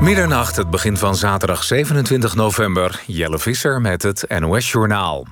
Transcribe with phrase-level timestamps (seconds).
[0.00, 3.00] Middernacht, het begin van zaterdag 27 november.
[3.06, 5.26] Jelle Visser met het NOS-journaal.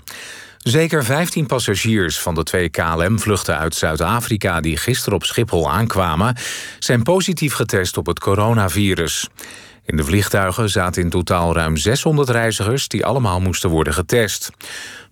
[0.59, 4.61] Zeker 15 passagiers van de twee KLM-vluchten uit Zuid-Afrika...
[4.61, 6.37] die gisteren op Schiphol aankwamen...
[6.79, 9.29] zijn positief getest op het coronavirus.
[9.85, 12.89] In de vliegtuigen zaten in totaal ruim 600 reizigers...
[12.89, 14.51] die allemaal moesten worden getest.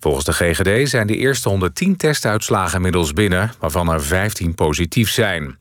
[0.01, 3.53] Volgens de GGD zijn de eerste 110 testuitslagen inmiddels binnen...
[3.59, 5.57] waarvan er 15 positief zijn.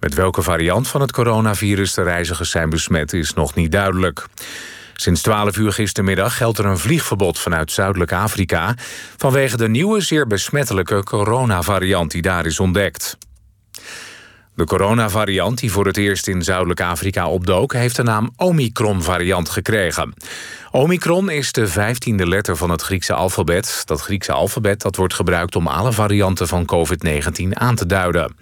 [0.00, 4.26] Met welke variant van het coronavirus de reizigers zijn besmet is nog niet duidelijk.
[4.94, 8.74] Sinds 12 uur gistermiddag geldt er een vliegverbod vanuit Zuidelijk Afrika...
[9.16, 13.16] vanwege de nieuwe, zeer besmettelijke coronavariant die daar is ontdekt.
[14.58, 17.72] De coronavariant die voor het eerst in Zuidelijk Afrika opdook...
[17.72, 20.14] heeft de naam Omicron-variant gekregen.
[20.70, 23.82] Omicron is de vijftiende letter van het Griekse alfabet.
[23.84, 28.34] Dat Griekse alfabet dat wordt gebruikt om alle varianten van COVID-19 aan te duiden.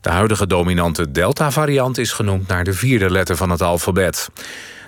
[0.00, 4.28] De huidige dominante Delta-variant is genoemd naar de vierde letter van het alfabet.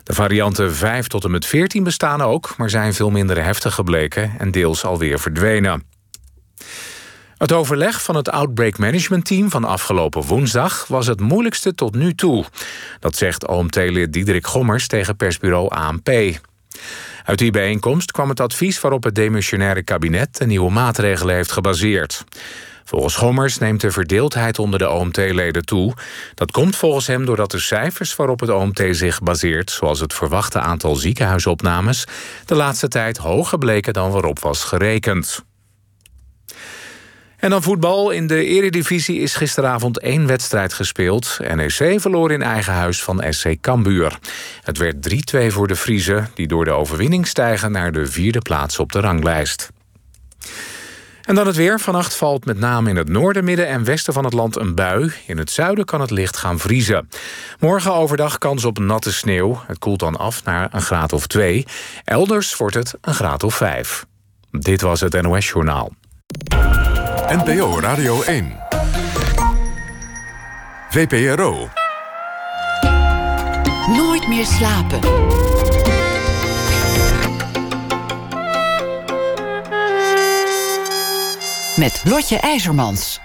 [0.03, 4.33] De varianten 5 tot en met 14 bestaan ook, maar zijn veel minder heftig gebleken
[4.39, 5.98] en deels alweer verdwenen.
[7.39, 12.15] Het overleg van het Outbreak Management Team van afgelopen woensdag was het moeilijkste tot nu
[12.15, 12.45] toe.
[13.01, 16.09] Dat zegt OMT-lid Diederik Gommers tegen persbureau ANP.
[17.25, 22.25] Uit die bijeenkomst kwam het advies waarop het demissionaire kabinet de nieuwe maatregelen heeft gebaseerd.
[22.85, 25.95] Volgens Gommers neemt de verdeeldheid onder de OMT-leden toe.
[26.35, 29.71] Dat komt volgens hem doordat de cijfers waarop het OMT zich baseert...
[29.71, 32.05] zoals het verwachte aantal ziekenhuisopnames...
[32.45, 35.47] de laatste tijd hoger bleken dan waarop was gerekend.
[37.39, 38.11] En dan voetbal.
[38.11, 41.39] In de eredivisie is gisteravond één wedstrijd gespeeld.
[41.55, 44.19] NEC verloor in eigen huis van SC Cambuur.
[44.63, 44.97] Het werd
[45.37, 47.73] 3-2 voor de Friese, die door de overwinning stijgen...
[47.73, 49.71] naar de vierde plaats op de ranglijst.
[51.23, 51.81] En dan het weer.
[51.81, 55.13] Vannacht valt met name in het noorden, midden en westen van het land een bui.
[55.27, 57.09] In het zuiden kan het licht gaan vriezen.
[57.59, 59.63] Morgen overdag kans op natte sneeuw.
[59.67, 61.67] Het koelt dan af naar een graad of twee.
[62.05, 64.07] Elders wordt het een graad of vijf.
[64.51, 65.93] Dit was het NOS Journaal.
[67.29, 68.57] NPO Radio 1.
[70.91, 71.69] VPRO.
[73.87, 75.01] Nooit meer slapen.
[81.77, 83.21] Met Lotje IJzermans.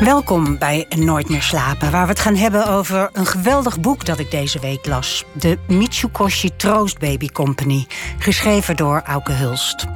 [0.00, 4.18] Welkom bij Nooit meer slapen, waar we het gaan hebben over een geweldig boek dat
[4.18, 5.24] ik deze week las.
[5.32, 7.86] De Mitsukoshi Troost Baby Company,
[8.18, 9.86] geschreven door Auke Hulst.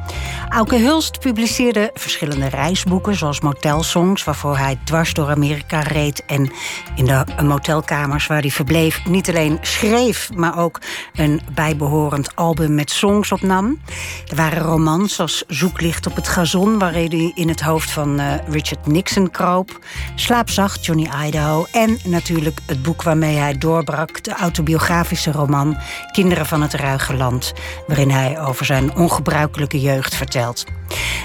[0.48, 6.50] Auke Hulst publiceerde verschillende reisboeken, zoals Motelsongs, waarvoor hij dwars door Amerika reed en
[6.94, 10.80] in de motelkamers waar hij verbleef niet alleen schreef, maar ook
[11.14, 13.80] een bijbehorend album met songs opnam.
[14.28, 18.34] Er waren romans zoals Zoeklicht op het gazon, waarin hij in het hoofd van uh,
[18.48, 19.78] Richard Nixon kroop.
[20.14, 21.66] Slaapzacht, Johnny Idaho.
[21.72, 25.78] En natuurlijk het boek waarmee hij doorbrak, de autobiografische roman
[26.12, 27.52] Kinderen van het Ruige Land,
[27.86, 30.64] waarin hij over zijn ongebruikelijke jeugd vertelt.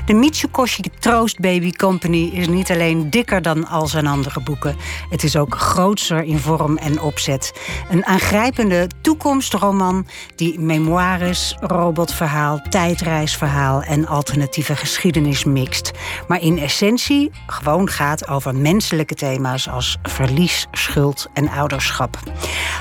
[0.06, 4.76] De Mitsukoshi Troost Baby Company is niet alleen dikker dan al zijn andere boeken.
[5.10, 7.54] Het is ook grootser in vorm en opzet.
[7.90, 15.92] Een aangrijpende toekomstroman die memoires, robotverhaal, tijdreisverhaal en alternatieve geschiedenis mixt.
[16.28, 22.20] Maar in essentie gewoon gaat over menselijke thema's als verlies, schuld en ouderschap.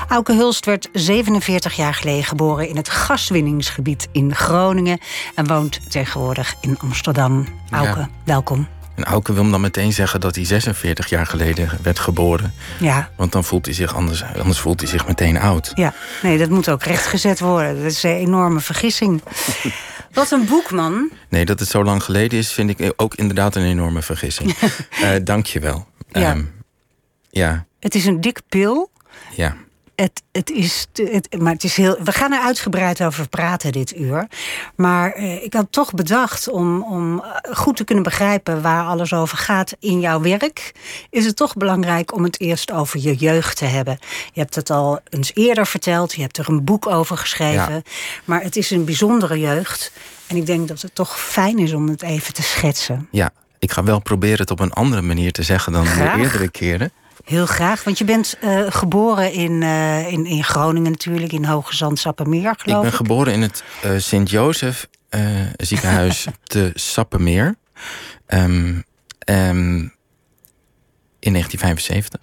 [0.07, 4.99] Auke Hulst werd 47 jaar geleden geboren in het gaswinningsgebied in Groningen
[5.35, 7.47] en woont tegenwoordig in Amsterdam.
[7.69, 8.67] Auke, welkom.
[8.95, 12.53] En Auke wil dan meteen zeggen dat hij 46 jaar geleden werd geboren.
[12.79, 13.09] Ja.
[13.15, 15.71] Want dan voelt hij zich anders, anders voelt hij zich meteen oud.
[15.73, 17.75] Ja, nee, dat moet ook rechtgezet worden.
[17.75, 19.21] Dat is een enorme vergissing.
[20.11, 21.11] Wat een boek, man.
[21.29, 24.55] Nee, dat het zo lang geleden is, vind ik ook inderdaad een enorme vergissing.
[25.01, 25.87] uh, Dank je wel.
[26.07, 26.31] Ja.
[26.31, 26.53] Um,
[27.29, 27.65] ja.
[27.79, 28.91] Het is een dik pil.
[29.35, 29.55] Ja.
[29.95, 31.97] Het, het is, het, maar het is heel.
[32.03, 34.27] We gaan er uitgebreid over praten dit uur.
[34.75, 39.37] Maar eh, ik had toch bedacht om, om goed te kunnen begrijpen waar alles over
[39.37, 40.71] gaat in jouw werk.
[41.09, 43.97] Is het toch belangrijk om het eerst over je jeugd te hebben?
[44.33, 46.13] Je hebt het al eens eerder verteld.
[46.13, 47.73] Je hebt er een boek over geschreven.
[47.73, 47.81] Ja.
[48.25, 49.91] Maar het is een bijzondere jeugd.
[50.27, 53.07] En ik denk dat het toch fijn is om het even te schetsen.
[53.11, 56.15] Ja, ik ga wel proberen het op een andere manier te zeggen dan Graag.
[56.15, 56.91] de eerdere keren.
[57.25, 61.75] Heel graag, want je bent uh, geboren in, uh, in, in Groningen natuurlijk, in Hoge
[61.75, 62.89] Zand, Sappemeer, geloof ik.
[62.89, 64.87] ben geboren in het uh, Sint-Jozef
[65.57, 67.55] ziekenhuis te Sappemeer.
[68.27, 68.83] Um,
[69.29, 69.93] um,
[71.19, 72.19] in 1975.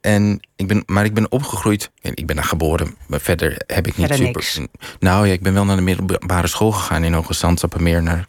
[0.00, 1.90] en ik ben, maar ik ben opgegroeid.
[2.00, 4.42] Ik ben daar geboren, maar verder heb ik niet verder super.
[4.56, 4.60] Niks.
[4.98, 8.26] Nou ja, ik ben wel naar de middelbare school gegaan in Hoge Zand, Sappemeer, naar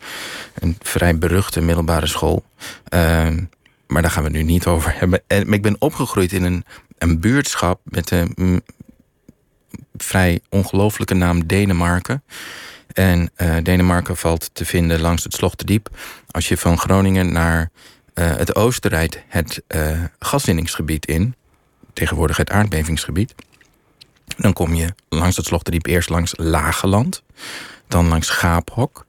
[0.53, 2.43] een vrij beruchte middelbare school.
[3.93, 5.21] Maar daar gaan we nu niet over hebben.
[5.27, 6.65] En, ik ben opgegroeid in een,
[6.97, 8.63] een buurtschap met een
[9.97, 12.23] vrij ongelooflijke naam Denemarken.
[12.93, 15.89] En uh, Denemarken valt te vinden langs het Slochterdiep.
[16.31, 17.71] Als je van Groningen naar
[18.13, 21.35] uh, het oosten rijdt, het uh, gaswinningsgebied in,
[21.93, 23.35] tegenwoordig het aardbevingsgebied.
[24.37, 27.23] Dan kom je langs het Slochterdiep eerst langs Lageland,
[27.87, 29.02] dan langs Gaaphok.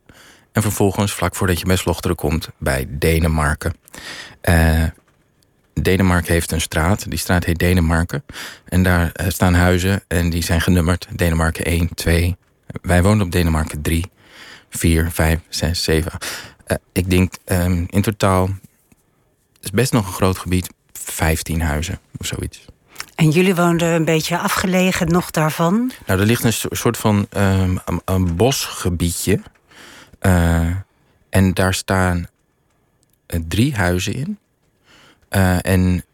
[0.54, 3.74] En vervolgens, vlak voordat je bij Slochteren komt, bij Denemarken.
[5.74, 8.24] Denemarken heeft een straat, die straat heet Denemarken.
[8.64, 11.06] En daar staan huizen en die zijn genummerd.
[11.12, 12.36] Denemarken 1, 2,
[12.82, 14.10] wij woonden op Denemarken 3,
[14.70, 16.12] 4, 5, 6, 7.
[16.66, 18.48] Uh, ik denk um, in totaal,
[19.60, 22.64] is best nog een groot gebied, 15 huizen of zoiets.
[23.14, 25.92] En jullie woonden een beetje afgelegen nog daarvan?
[26.06, 29.40] Nou, er ligt een soort van um, een, een, bosgebiedje.
[30.26, 30.70] Uh,
[31.28, 32.26] en daar staan
[33.26, 34.38] uh, drie huizen in.
[35.30, 36.04] Uh, en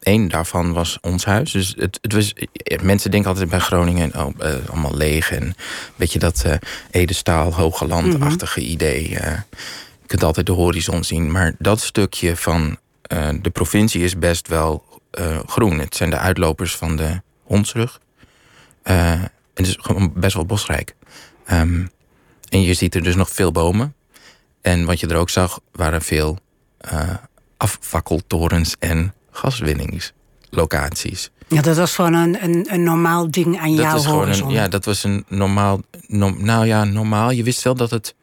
[0.00, 1.52] Eén daarvan was ons huis.
[1.52, 2.34] Dus het, het was,
[2.82, 5.30] mensen denken altijd bij Groningen oh, uh, allemaal leeg.
[5.30, 5.54] En een
[5.96, 6.54] beetje dat uh,
[6.90, 9.10] Edestaal, Hogeland-achtige mm idee.
[9.10, 9.18] Uh,
[10.00, 11.30] je kunt altijd de horizon zien.
[11.30, 12.78] Maar dat stukje van
[13.40, 14.84] de provincie is best wel
[15.46, 15.78] groen.
[15.78, 18.00] Het zijn de uitlopers van de Hondsrug.
[18.82, 20.94] en het is gewoon best wel bosrijk.
[21.52, 21.90] Um,
[22.50, 23.94] en je ziet er dus nog veel bomen.
[24.60, 26.38] En wat je er ook zag, waren veel
[27.56, 31.30] afvakkeltorens en gaswinningslocaties.
[31.48, 34.48] Ja, dat was gewoon een, een, een normaal ding aan dat jouw is gewoon horizon.
[34.48, 35.80] Een, ja, dat was een normaal...
[36.06, 37.30] No, nou ja, normaal.
[37.30, 38.14] Je wist wel dat het...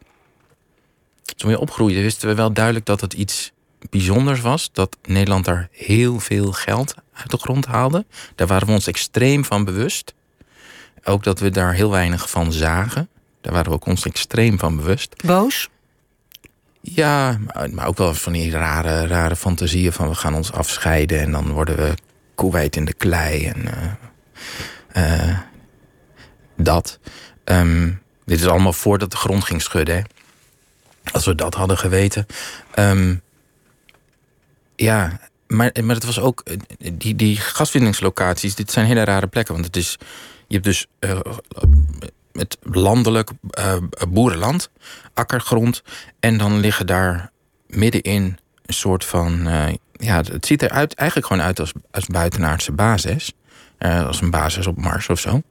[1.35, 3.51] Toen je opgroeide, wisten we wel duidelijk dat het iets
[3.89, 4.69] bijzonders was.
[4.71, 8.05] Dat Nederland daar heel veel geld uit de grond haalde.
[8.35, 10.13] Daar waren we ons extreem van bewust.
[11.03, 13.09] Ook dat we daar heel weinig van zagen.
[13.47, 15.23] Daar waren we ook ons extreem van bewust.
[15.25, 15.69] Boos?
[16.81, 17.37] Ja,
[17.71, 21.51] maar ook wel van die rare, rare fantasieën van we gaan ons afscheiden en dan
[21.51, 21.93] worden we
[22.35, 23.65] koewijd in de klei en
[24.93, 25.39] uh, uh,
[26.57, 26.99] dat.
[27.43, 29.95] Um, dit is allemaal voordat de grond ging schudden.
[29.95, 30.01] Hè?
[31.11, 32.25] Als we dat hadden geweten.
[32.75, 33.21] Um,
[34.75, 36.43] ja, maar, maar het was ook.
[36.77, 39.53] Die, die gaswinningslocaties, dit zijn hele rare plekken.
[39.53, 39.97] Want het is.
[40.47, 41.19] Je hebt dus uh,
[42.37, 43.73] het landelijk uh,
[44.09, 44.69] boerenland,
[45.13, 45.83] akkergrond.
[46.19, 47.31] En dan liggen daar
[47.67, 49.47] middenin een soort van.
[49.47, 53.33] Uh, ja, het ziet eruit eigenlijk gewoon uit als, als buitenaardse basis.
[53.79, 55.41] Uh, als een basis op Mars of zo.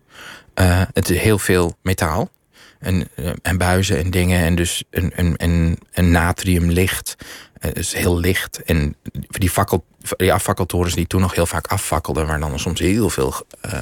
[0.93, 2.31] het is heel veel metaal.
[2.79, 3.09] En,
[3.43, 4.45] en buizen en dingen.
[4.45, 7.17] En dus een, een, een, een natriumlicht.
[7.59, 8.63] Het is heel licht.
[8.63, 9.85] En die, fakkel,
[10.17, 12.27] die afvakkeltorens die toen nog heel vaak afvakkelden...
[12.27, 13.35] waar dan soms heel veel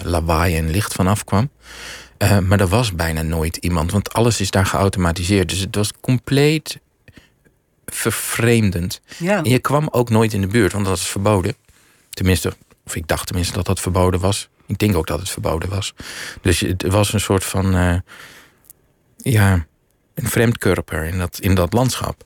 [0.02, 1.50] lawaai en licht van afkwam.
[2.24, 5.48] Uh, maar er was bijna nooit iemand, want alles is daar geautomatiseerd.
[5.48, 6.80] Dus het was compleet
[7.86, 9.00] vervreemdend.
[9.16, 9.36] Ja.
[9.36, 11.56] En je kwam ook nooit in de buurt, want dat is verboden.
[12.10, 12.52] Tenminste,
[12.86, 14.48] of ik dacht tenminste dat dat verboden was.
[14.66, 15.94] Ik denk ook dat het verboden was.
[16.40, 17.76] Dus het was een soort van.
[17.76, 17.96] Uh,
[19.16, 19.66] ja,
[20.14, 22.24] een vreemdkörper in dat, in dat landschap.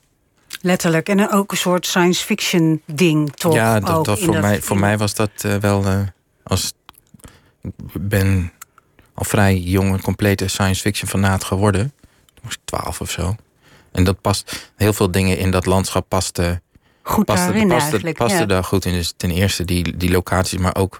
[0.60, 1.08] Letterlijk.
[1.08, 3.54] En ook een soort science fiction ding, toch?
[3.54, 5.86] Ja, dat, voor, mij, voor mij was dat uh, wel.
[5.86, 6.00] Uh,
[6.42, 6.72] als,
[7.62, 8.52] ik ben
[9.18, 11.92] al vrij jong een complete science fiction fanaat geworden.
[12.34, 13.36] Toen was ik twaalf of zo.
[13.92, 16.62] En dat past, heel veel dingen in dat landschap pasten.
[17.02, 18.16] Goed Paste, daarin paste, eigenlijk.
[18.16, 18.44] paste ja.
[18.46, 18.92] daar goed in.
[18.92, 20.98] Dus ten eerste die, die locaties, maar ook.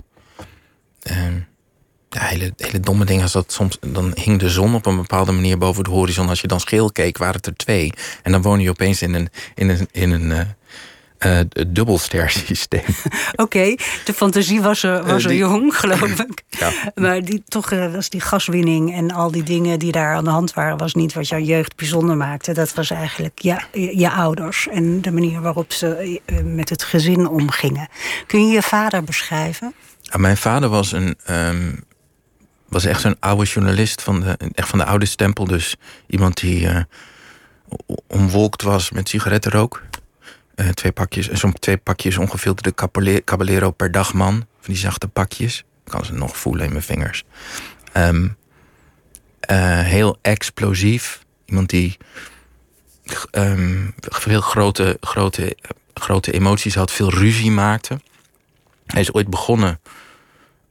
[1.03, 1.39] ehm,
[2.11, 3.23] ja, hele, hele domme dingen.
[3.23, 6.29] Als dat soms, dan hing de zon op een bepaalde manier boven de horizon.
[6.29, 7.93] Als je dan scheel keek, waren het er twee.
[8.23, 10.55] En dan woon je opeens in een, in een, in een
[11.19, 12.85] eh, eh, dubbelstersysteem.
[13.37, 16.43] Oké, de fantasie was er, was Eh, er die- jong, geloof ik.
[16.59, 16.71] Ja.
[16.95, 20.31] Maar die, toch eh, was die gaswinning en al die dingen die daar aan de
[20.31, 20.77] hand waren...
[20.79, 22.53] was niet wat jouw jeugd bijzonder maakte.
[22.53, 27.29] Dat was eigenlijk ja, je, je ouders en de manier waarop ze met het gezin
[27.29, 27.89] omgingen.
[28.27, 29.75] Kun je je vader beschrijven?
[30.01, 31.17] Ja, mijn vader was een.
[31.25, 31.73] ehm,
[32.69, 35.45] was echt zo'n oude journalist van de, echt van de oude stempel.
[35.45, 36.69] Dus iemand die
[37.87, 39.83] o- omwolkt was met sigarettenrook.
[40.59, 42.75] Eh, twee pakjes, zo'n twee pakjes ongefilterde
[43.25, 44.33] Caballero per dag man.
[44.35, 45.59] Van die zachte pakjes.
[45.59, 47.25] Ik kan ze nog voelen in mijn vingers.
[47.93, 48.29] Ehm,
[49.41, 51.25] eh, heel explosief.
[51.45, 51.97] Iemand die
[53.31, 55.57] ehm, veel grote, grote,
[55.95, 58.01] grote emoties had, veel ruzie maakte.
[58.87, 59.81] Hij is ooit begonnen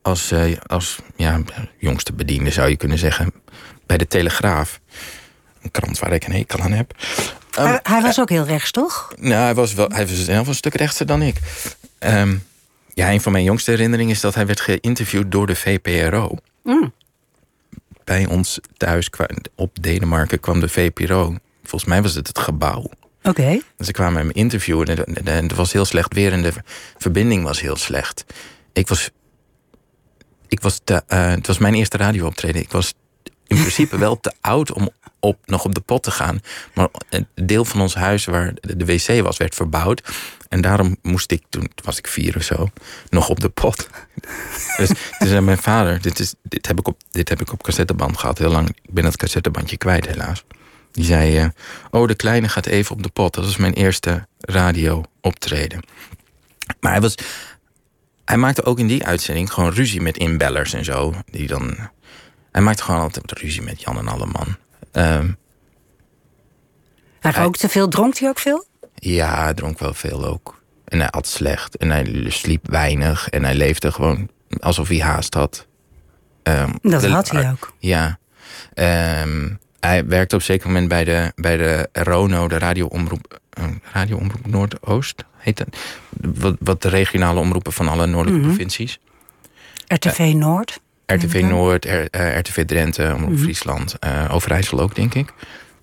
[0.02, 1.42] als, eh, als ja,
[1.78, 3.34] jongste bediende, zou je kunnen zeggen,
[3.86, 4.80] bij de Telegraaf.
[5.62, 6.94] Een krant waar ik een hekel aan heb.
[7.58, 9.12] Ehm, hij, hij was ook heel rechts, toch?
[9.20, 11.36] nou, hij was wel, hij was zelf een stuk rechtser dan ik.
[12.00, 12.36] Ehm,
[12.94, 16.38] ja, een van mijn jongste herinneringen is dat hij werd geïnterviewd door de VPRO.
[16.64, 16.94] Mm.
[18.04, 19.10] Bij ons thuis
[19.56, 21.36] op Denemarken kwam de VPRO.
[21.64, 22.90] Volgens mij was het het gebouw.
[23.24, 23.60] Oké.
[23.80, 26.54] Ze kwamen hem interviewen en het- en het was heel slecht weer en de
[26.98, 28.26] verbinding was heel slecht.
[28.74, 29.10] Ik was
[30.48, 32.62] ik was te, eh, het was mijn eerste radiooptreden.
[32.62, 32.94] Ik was
[33.48, 34.90] in principe wel te oud om
[35.20, 36.40] op, nog op de pot te gaan.
[36.74, 40.02] Maar een deel van ons huis waar de, wc was, werd verbouwd.
[40.50, 42.70] En daarom moest ik, toen was ik vier of zo,
[43.10, 43.90] nog op de pot.
[44.78, 44.88] dus
[45.18, 48.18] toen zei mijn vader, dit, is, dit, heb ik op, dit heb ik op cassetteband
[48.18, 48.70] gehad heel lang.
[48.70, 50.44] Ik ben dat cassettebandje kwijt helaas.
[50.92, 51.48] Die zei, eh,
[51.92, 53.34] oh de kleine gaat even op de pot.
[53.34, 55.80] Dat was mijn eerste radio optreden.
[56.80, 57.16] Maar hij was,
[58.26, 61.14] hij maakte ook in die uitzending gewoon ruzie met inbellers en zo.
[61.32, 61.78] Die dan,
[62.58, 64.56] hij maakte gewoon altijd ruzie met Jan en Alleman.
[64.92, 65.32] Ehm
[67.20, 68.66] Hij Hij- rookte veel, dronk hij ook veel?
[68.96, 70.62] ja, hij dronk wel veel ook.
[70.86, 71.78] En hij at slecht.
[71.78, 73.30] En hij sliep weinig.
[73.30, 75.68] En hij leefde gewoon alsof hij haast had.
[76.44, 77.74] Ehm, Dat de- had hij ook.
[77.80, 78.20] Ja.
[78.74, 79.50] Ehm,
[79.80, 84.48] hij werkte op een zeker moment bij de, bij de RONO, de radioomroep, eh, radioomroep
[84.48, 85.24] Noordoost.
[85.38, 85.68] Heet dat?
[86.36, 88.56] Wat, wat de regionale omroepen van alle noordelijke Mhm.
[88.56, 89.00] provincies.
[89.88, 90.80] RTV Noord.
[91.14, 91.42] RTV.
[91.50, 95.34] Noord, R- eh, RTV Drenthe, Omroep Friesland, eh, Overijssel ook, denk ik.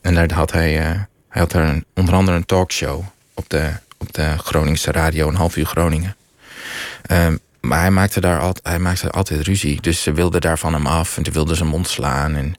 [0.00, 0.85] En daar had hij, eh,
[1.28, 3.02] hij had daar een, onder andere een talkshow
[3.35, 6.16] op de, op de Groningse radio, een half uur Groningen.
[7.07, 9.81] Ehm, maar hij maakte daar altijd, hij maakte altijd ruzie.
[9.81, 12.35] Dus ze wilden daar van hem af en toen wilden ze hem ontslaan.
[12.35, 12.54] En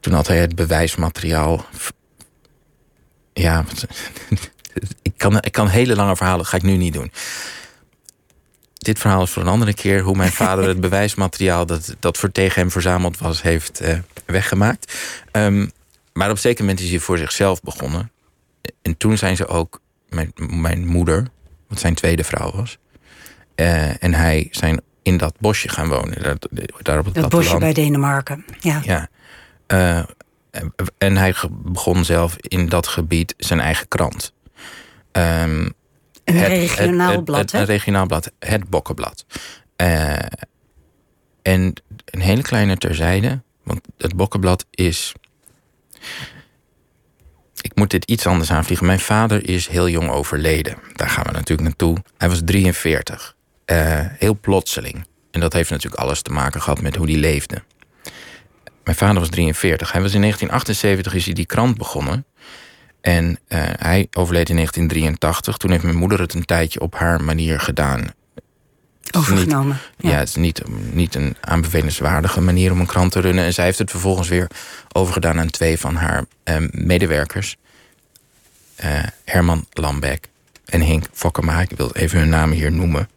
[0.00, 1.66] toen had hij het bewijsmateriaal.
[3.32, 3.64] Ja,
[5.02, 7.12] ik kan, ik kan hele lange verhalen, dat ga ik nu niet doen
[8.86, 12.32] dit verhaal is voor een andere keer hoe mijn vader het bewijsmateriaal dat, dat voor
[12.32, 14.94] tegen hem verzameld was, heeft eh, weggemaakt.
[15.30, 15.66] Ehm,
[16.12, 18.10] maar op een zeker moment is hij voor zichzelf begonnen.
[18.82, 21.26] En toen zijn ze ook, mijn, mijn moeder,
[21.68, 22.78] wat zijn tweede vrouw was,
[23.54, 26.22] eh, en hij zijn in dat bosje gaan wonen.
[26.22, 26.36] Daar,
[26.82, 28.44] daar op het Dat bosje bij Denemarken.
[28.60, 28.80] Ja.
[28.84, 29.08] Ja.
[29.66, 30.02] Eh,
[30.98, 34.32] en hij begon zelf in dat gebied zijn eigen krant.
[35.12, 35.68] Ehm,
[36.26, 37.58] Een het- regionaal het- het- blad, het- hè?
[37.58, 39.24] Een regionaal blad, het Bokkenblad.
[39.76, 40.16] Eh,
[41.42, 41.72] en
[42.04, 45.12] een hele kleine terzijde, want het Bokkenblad is...
[47.60, 48.86] Ik moet dit iets anders aanvliegen.
[48.86, 50.76] Mijn vader is heel jong overleden.
[50.94, 51.96] Daar gaan we natuurlijk naartoe.
[52.18, 53.36] Hij was 43.
[53.64, 55.06] Eh, heel plotseling.
[55.30, 57.62] En dat heeft natuurlijk alles te maken gehad met hoe hij leefde.
[58.84, 59.92] Mijn vader was 43.
[59.92, 62.24] Hij was in 1978 is hij die krant begonnen.
[63.06, 65.56] En eh, hij overleed in 1983.
[65.56, 68.00] Toen heeft mijn moeder het een tijdje op haar manier gedaan.
[68.00, 69.78] Niet- Overgenomen.
[69.98, 70.10] ja.
[70.10, 73.44] het is niet, niet een aanbevelenswaardige manier om een krant te runnen.
[73.44, 74.50] En zij heeft het vervolgens weer
[74.92, 77.56] overgedaan aan twee van haar eh, medewerkers.
[78.76, 80.28] Eh, Herman Lambeck
[80.64, 81.60] en Henk Fokkema.
[81.60, 83.08] Ik wil even hun namen hier noemen.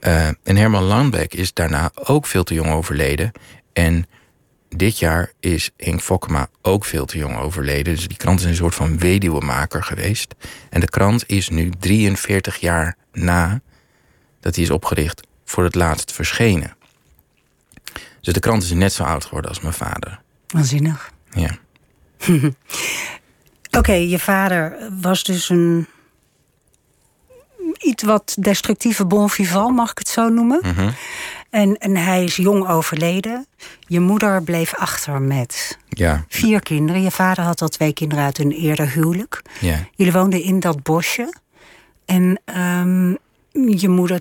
[0.00, 3.32] Eh, en Herman Lambeck is daarna ook veel te jong overleden.
[3.72, 4.06] En
[4.76, 7.94] dit jaar is Henk Fokkema ook veel te jong overleden.
[7.94, 10.34] Dus die krant is een soort van weduwemaker geweest.
[10.70, 13.60] En de krant is nu 43 jaar na
[14.40, 16.76] dat hij is opgericht voor het laatst verschenen.
[18.20, 20.20] Dus de krant is net zo oud geworden als mijn vader.
[20.46, 21.12] Waanzinnig.
[21.30, 21.58] Ja.
[23.78, 25.86] Oké, je vader was dus een
[27.78, 30.60] iets wat destructieve bon vivant, mag ik het zo noemen.
[30.62, 30.90] Mhm.
[31.52, 33.46] En, en hij is jong overleden.
[33.86, 37.02] Je moeder bleef achter met Ja, vier kinderen.
[37.02, 39.42] Je vader had al twee kinderen uit een eerder huwelijk.
[39.60, 39.88] ja.
[39.94, 41.34] Jullie woonden in dat bosje.
[42.04, 43.10] En ehm,
[43.78, 44.20] je moeder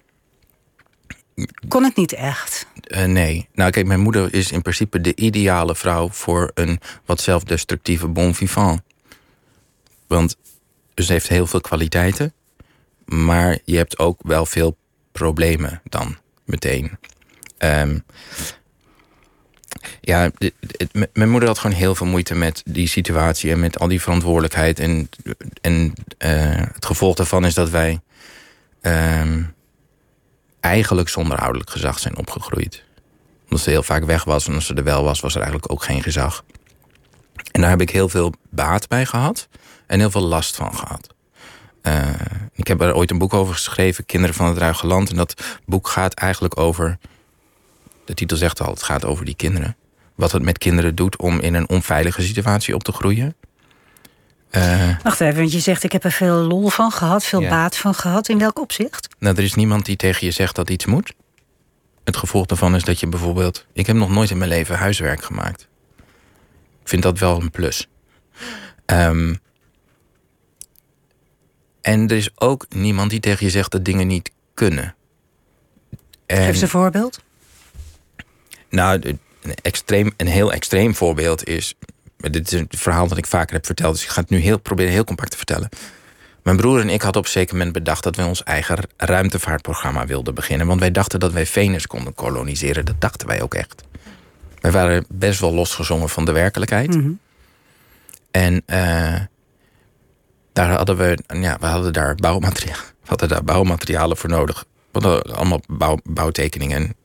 [1.67, 2.67] kon het niet echt.
[2.83, 3.47] Eh, nee.
[3.53, 8.35] Nou, kijk, mijn moeder is in principe de ideale vrouw voor een wat zelfdestructieve bon
[8.35, 8.81] vivant.
[10.07, 10.37] Want
[10.95, 12.33] ze heeft heel veel kwaliteiten,
[13.05, 14.77] maar je hebt ook wel veel
[15.11, 16.97] problemen dan meteen.
[17.61, 17.97] Ehm,
[20.01, 20.31] ja,
[21.13, 24.79] mijn moeder had gewoon heel veel moeite met die situatie en met al die verantwoordelijkheid.
[24.79, 25.09] En,
[25.61, 27.99] en eh, het gevolg daarvan is dat wij
[28.81, 29.43] ehm,
[30.59, 32.83] eigenlijk zonder ouderlijk gezag zijn opgegroeid.
[33.43, 35.71] Omdat ze heel vaak weg was en als ze er wel was, was er eigenlijk
[35.71, 36.43] ook geen gezag.
[37.51, 39.47] En daar heb ik heel veel baat bij gehad
[39.87, 41.13] en heel veel last van gehad.
[41.81, 42.09] Eh,
[42.53, 45.09] ik heb er ooit een boek over geschreven, Kinderen van het Ruige Land.
[45.09, 46.97] En dat boek gaat eigenlijk over.
[48.11, 49.75] De titel zegt al, het gaat over die kinderen.
[50.15, 53.35] Wat het met kinderen doet om in een onveilige situatie op te groeien.
[54.49, 57.49] Eh, Wacht even, want je zegt ik heb er veel lol van gehad, veel Ja.
[57.49, 58.29] baat van gehad.
[58.29, 59.07] In welk opzicht?
[59.19, 61.13] nou, er is niemand die tegen je zegt dat iets moet.
[62.03, 63.65] Het gevolg daarvan is dat je bijvoorbeeld.
[63.73, 65.67] Ik heb nog nooit in mijn leven huiswerk gemaakt.
[66.81, 67.87] Ik vind dat wel een plus.
[68.85, 69.35] Ehm,
[71.81, 74.95] en er is ook niemand die tegen je zegt dat dingen niet kunnen.
[76.25, 77.19] En- Geef eens een voorbeeld.
[78.71, 79.19] Nou, een,
[79.61, 81.75] extreem, een heel extreem voorbeeld is.
[82.17, 84.59] Dit is een verhaal dat ik vaker heb verteld, dus ik ga het nu heel,
[84.59, 85.69] proberen heel compact te vertellen.
[86.43, 90.05] Mijn broer en ik hadden op een zeker moment bedacht dat we ons eigen ruimtevaartprogramma
[90.05, 90.67] wilden beginnen.
[90.67, 92.85] Want wij dachten dat wij Venus konden koloniseren.
[92.85, 93.83] Dat dachten wij ook echt.
[94.59, 96.95] Wij waren best wel losgezongen van de werkelijkheid.
[96.95, 97.11] Mhm.
[98.31, 99.19] En eh,
[100.53, 104.65] daar hadden we, ja, we hadden daar bouwmateriaal, we hadden daar bouwmaterialen voor nodig.
[104.91, 106.95] We hadden allemaal bouw, bouwtekeningen.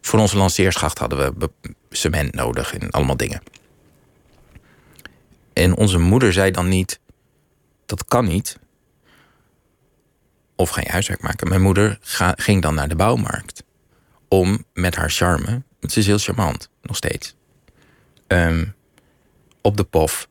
[0.00, 1.50] Voor onze lanceerschacht hadden we
[1.90, 3.42] cement nodig en allemaal dingen.
[5.52, 7.00] En onze moeder zei dan niet,
[7.86, 8.58] dat kan niet.
[10.56, 11.48] Of ga je huiswerk maken.
[11.48, 11.98] Mijn moeder
[12.36, 13.64] ging dan naar de bouwmarkt.
[14.28, 17.34] Om met haar charme, want ze is heel charmant, nog steeds.
[18.26, 18.64] ehm,
[19.62, 20.28] op de pof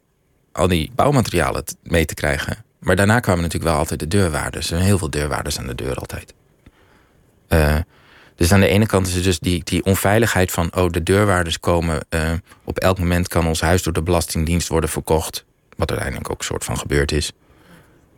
[0.51, 2.65] al die bouwmaterialen mee te krijgen.
[2.79, 4.65] Maar daarna kwamen natuurlijk wel altijd de deurwaarders.
[4.65, 6.34] Er zijn heel veel deurwaarders aan de deur altijd.
[7.48, 7.77] Eh,
[8.36, 10.75] dus aan de ene kant is er dus die, die onveiligheid van...
[10.75, 12.06] oh, de deurwaarders komen...
[12.10, 12.32] eh,
[12.63, 15.46] op elk moment kan ons huis door de Belastingdienst worden verkocht.
[15.77, 17.32] Wat uiteindelijk ook een soort van gebeurd is.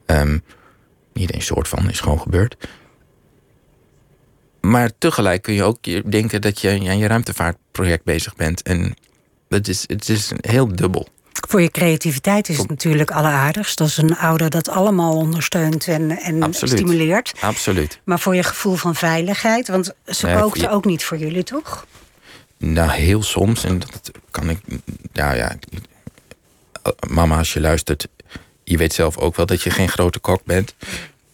[0.06, 0.38] Ehm,
[1.14, 2.56] niet een soort van, is gewoon gebeurd.
[4.62, 8.62] Maar tegelijk kun je ook denken dat je aan je ruimtevaartproject bezig bent.
[8.62, 8.94] En
[9.50, 11.08] het is, het is heel dubbel.
[11.48, 16.44] Voor je creativiteit is het natuurlijk alleraardigst als een ouder dat allemaal ondersteunt en, en
[16.44, 16.77] Absoluut.
[16.77, 17.34] stimuleert.
[17.39, 18.00] Absoluut.
[18.04, 21.44] Maar voor je gevoel van veiligheid, want ze Nee, kookte je- ook niet voor jullie,
[21.44, 21.86] toch?
[22.58, 23.63] Nou, heel soms.
[23.63, 24.60] En dat kan ik.
[25.13, 25.56] Nou ja.
[27.10, 28.08] Mama, als je luistert.
[28.63, 30.75] Je weet zelf ook wel dat je geen grote kok bent.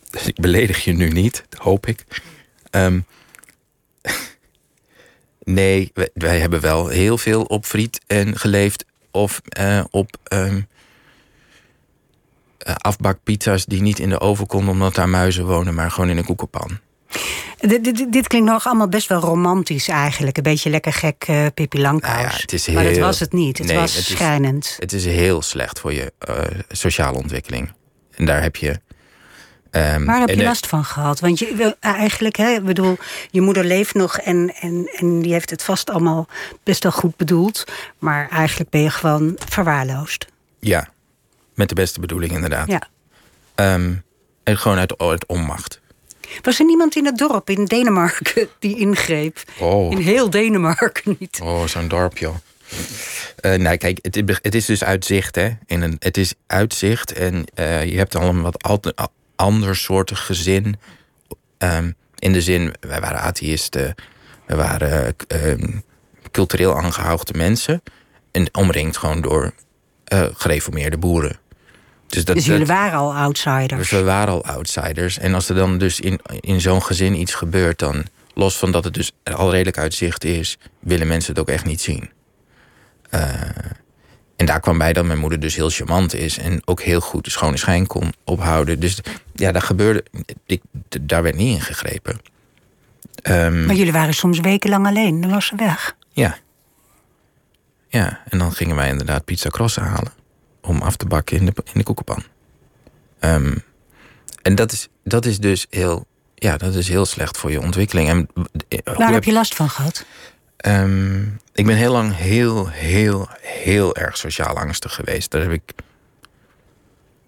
[0.10, 2.05] Dus ik beledig je nu niet, hoop ik.
[2.70, 3.00] Ehm,
[5.43, 8.86] nee, wij, wij hebben wel heel veel op friet en geleefd.
[9.15, 10.62] Of eh, op ehm,
[12.58, 16.17] eh, afbakpizza's die niet in de oven konden omdat daar muizen wonen, maar gewoon in
[16.17, 16.79] een koekenpan.
[17.60, 20.38] Dit, dit, dit klinkt nog allemaal best wel romantisch eigenlijk.
[20.38, 22.13] Een beetje lekker gek uh, Pippi Langkous.
[22.13, 23.58] Nou ja, het is Maar dat was het niet.
[23.58, 24.75] Het Nee, was het is- schrijnend.
[24.79, 26.13] Het is heel slecht voor je
[26.70, 27.72] sociale ontwikkeling.
[28.12, 28.79] En daar heb je.
[29.74, 31.20] Ehm, Waar heb je eh, last van gehad?
[31.20, 32.98] Want je, wil- eigenlijk, hè, bedoel,
[33.32, 36.27] je moeder leeft nog en, en, en die heeft het vast allemaal
[36.63, 37.63] best wel goed bedoeld.
[38.00, 40.26] Maar eigenlijk ben je gewoon verwaarloosd.
[40.60, 40.89] Ja,
[41.54, 42.67] met de beste bedoeling inderdaad.
[42.67, 42.82] Ja.
[43.56, 43.93] Ehm,
[44.43, 45.82] en gewoon uit, uit onmacht.
[46.41, 49.38] Was er niemand in het dorp in Denemarken die ingreep?
[49.60, 49.91] Oh.
[49.91, 51.39] In heel Denemarken niet.
[51.43, 52.36] Oh, zo'n dorp, joh.
[53.39, 55.50] Eh, nou, kijk, het, is- het is dus uitzicht, hè.
[55.65, 58.63] In een, het is uitzicht en eh, je hebt al een wat
[59.43, 60.75] ander soortig gezin.
[61.58, 63.95] Ehm, in de zin, wij waren atheïsten.
[64.47, 65.77] We waren eh, ehm,
[66.32, 67.82] cultureel aangehouden mensen.
[68.32, 69.53] En omringd gewoon door
[70.03, 71.38] eh, gereformeerde boeren.
[72.08, 73.79] Dus, dat, Dus jullie dat- waren al outsiders.
[73.82, 75.17] dus we waren al outsiders.
[75.17, 78.84] En als er dan dus in, in zo'n gezin iets gebeurt, dan los van dat
[78.84, 82.10] het dus er al redelijk uitzicht is, willen mensen het ook echt niet zien.
[83.10, 83.32] Eh,
[84.43, 87.23] en daar kwam bij dat mijn moeder dus heel charmant is en ook heel goed
[87.23, 88.79] de schone schijn kon ophouden.
[88.79, 88.99] Dus
[89.34, 90.03] ja, daar gebeurde,
[90.45, 90.62] ik,
[91.01, 92.19] daar werd niet ingegrepen.
[93.21, 95.21] Ehm, Maar jullie waren soms wekenlang alleen.
[95.21, 95.95] Dan was ze weg.
[96.12, 96.38] ja.
[97.88, 100.12] Ja, en dan gingen wij inderdaad pizza crossen halen.
[100.62, 102.23] Om af te bakken in de, in de koekenpan.
[103.19, 103.56] Ehm,
[104.41, 108.10] en dat is, dat is dus heel, ja, dat is heel slecht voor je ontwikkeling.
[108.10, 108.27] En,
[108.67, 110.06] eh, Waar heb je last van gehad?
[110.58, 111.21] Ehm,
[111.54, 115.32] ik ben heel lang heel, heel, heel erg sociaal angstig geweest.
[115.32, 115.74] Daar heb ik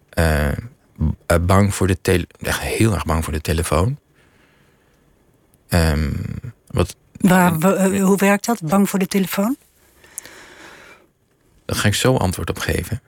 [0.09, 0.51] eh,
[1.41, 3.99] bang voor de tele echt heel erg bang voor de telefoon.
[5.67, 6.11] Ehm,
[6.67, 8.61] wat, Waar, eh, hoe werkt dat?
[8.61, 9.57] Bang voor de telefoon?
[11.65, 13.01] Daar ga ik zo antwoord op geven.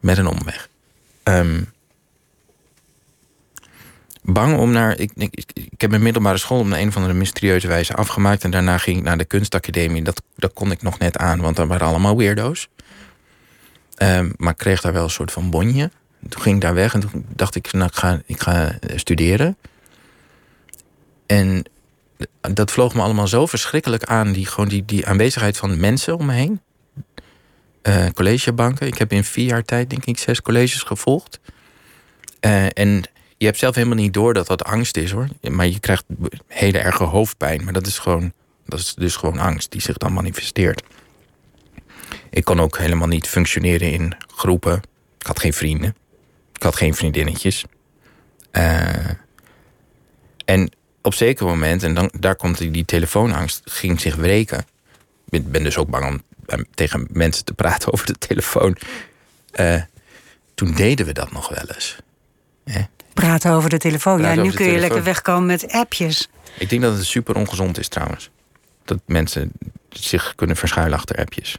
[0.00, 0.68] Met een omweg.
[1.22, 1.62] Ehm,
[4.26, 4.98] bang om naar.
[4.98, 8.44] Ik, ik, ik- heb mijn middelbare school op een, of andere mysterieuze wijze afgemaakt.
[8.44, 10.02] En daarna ging ik naar de kunstacademie.
[10.02, 12.68] Dat, dat kon ik nog net aan, want daar waren allemaal weirdo's.
[13.94, 15.90] Ehm, maar ik kreeg daar wel een soort van bonje.
[16.28, 18.98] Toen ging ik daar weg en toen dacht ik, nou, ik ga, ik ga eh,
[18.98, 19.56] studeren.
[21.26, 21.64] En
[22.40, 24.32] dat vloog me allemaal zo verschrikkelijk aan.
[24.32, 26.60] Die, gewoon die, die aanwezigheid van mensen om me heen
[27.82, 28.86] eh, collegebanken.
[28.86, 31.40] Ik heb in vier jaar tijd, denk ik, zes colleges gevolgd.
[32.40, 33.02] Eh, en
[33.36, 35.28] je hebt zelf helemaal niet door dat dat angst is hoor.
[35.50, 36.04] Maar je krijgt
[36.46, 37.64] hele erge hoofdpijn.
[37.64, 38.32] Maar dat is gewoon,
[38.66, 40.82] dat is dus gewoon angst die zich dan manifesteert.
[42.30, 44.82] Ik kon ook helemaal niet functioneren in groepen.
[45.18, 45.96] Ik had geen vrienden.
[46.52, 47.64] Ik had geen vriendinnetjes.
[48.50, 49.10] Eh,
[50.44, 50.70] en
[51.02, 54.66] op zeker moment, en dan, daar komt die, telefoonangst, ging zich wreken.
[55.28, 58.76] Ik ben, dus ook bang om eh, tegen mensen te praten over de telefoon.
[59.50, 59.82] Eh,
[60.54, 61.96] toen deden we dat nog wel eens.
[62.64, 62.82] Hè?
[63.20, 64.18] Praten over de telefoon.
[64.18, 64.80] Praten ja, nu kun je telefoon.
[64.80, 66.28] lekker wegkomen met appjes.
[66.58, 68.30] Ik denk dat het super ongezond is trouwens.
[68.84, 69.52] Dat mensen
[69.88, 71.58] zich kunnen verschuilen achter appjes.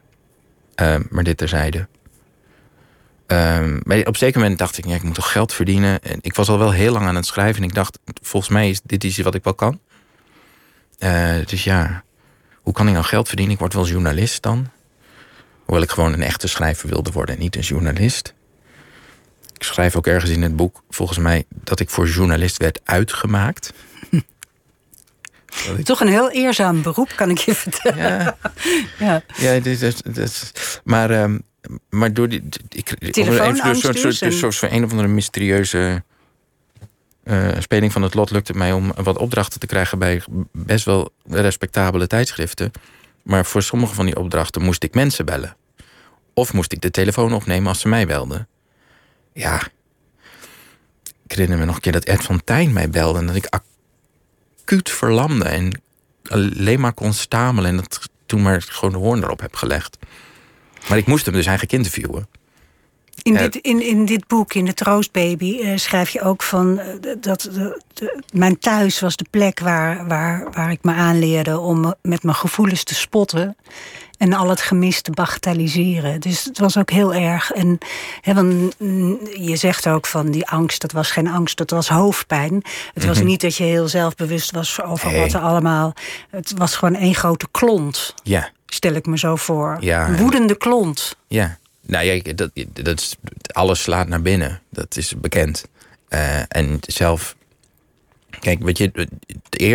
[0.75, 1.87] Eh, maar dit terzijde.
[3.27, 6.01] Ehm, maar op een zeker moment dacht ik, ja, ik moet toch geld verdienen.
[6.01, 7.61] En ik was al wel heel lang aan het schrijven.
[7.61, 9.79] En ik dacht, volgens mij is dit iets wat ik wel kan.
[10.97, 12.03] Eh, dus ja,
[12.61, 13.53] hoe kan ik nou geld verdienen?
[13.53, 14.69] Ik word wel journalist dan.
[15.65, 18.33] Hoewel ik gewoon een echte schrijver wilde worden en niet een journalist.
[19.57, 23.73] Ik schrijf ook ergens in het boek, volgens mij, dat ik voor journalist werd uitgemaakt.
[25.83, 27.97] Toch een heel eerzaam beroep, kan ik je vertellen.
[28.03, 28.37] Ja,
[28.99, 29.23] Ja.
[29.37, 30.51] ja dit is, dit is-
[30.83, 31.37] maar, ehm,
[31.89, 32.43] maar door die.
[32.69, 33.63] Ik, Telefoonangst
[34.03, 36.03] dus een van een of andere mysterieuze
[37.23, 40.85] eh, speling van het lot lukte het mij om wat opdrachten te krijgen bij best
[40.85, 42.71] wel respectabele tijdschriften.
[43.23, 45.55] Maar voor sommige van die opdrachten moest ik mensen bellen.
[46.33, 48.47] Of moest ik de telefoon opnemen als ze mij belden.
[49.37, 49.61] Ja.
[51.23, 53.61] Ik herinner me nog een keer dat Ed van Tijn mij belde en dat ik
[54.63, 55.81] acuut verlamde en
[56.27, 59.97] alleen maar kon stamelen en dat toen maar gewoon de hoorn erop heb gelegd.
[60.89, 62.27] Maar ik moest hem dus eigenlijk interviewen.
[63.21, 63.39] In, Ja.
[63.39, 66.87] dit, in, in dit boek, in de Troostbaby, eh, schrijf je ook van eh,
[67.19, 71.79] dat de, de- mijn thuis was de plek waar, waar, waar ik me aanleerde om
[71.79, 73.55] me- met mijn gevoelens te spotten
[74.17, 76.19] en al het gemis te bagatelliseren.
[76.19, 77.51] Dus het was ook heel erg.
[77.51, 77.77] En
[78.23, 82.61] want, mm, je zegt ook van die angst, dat was geen angst, dat was hoofdpijn.
[82.93, 85.93] Het was niet dat je heel zelfbewust was over wat er allemaal.
[86.29, 89.77] Het was gewoon één grote klont, Ja, stel ik me zo voor.
[89.79, 90.11] Ja.
[90.15, 91.15] Woedende klont.
[91.27, 91.57] ja.
[91.87, 93.15] Nou ja, dat, dat is,
[93.51, 94.61] alles slaat naar binnen.
[94.69, 95.65] Dat is bekend.
[96.07, 97.35] Eh, en zelf...
[98.39, 99.07] Kijk, weet je,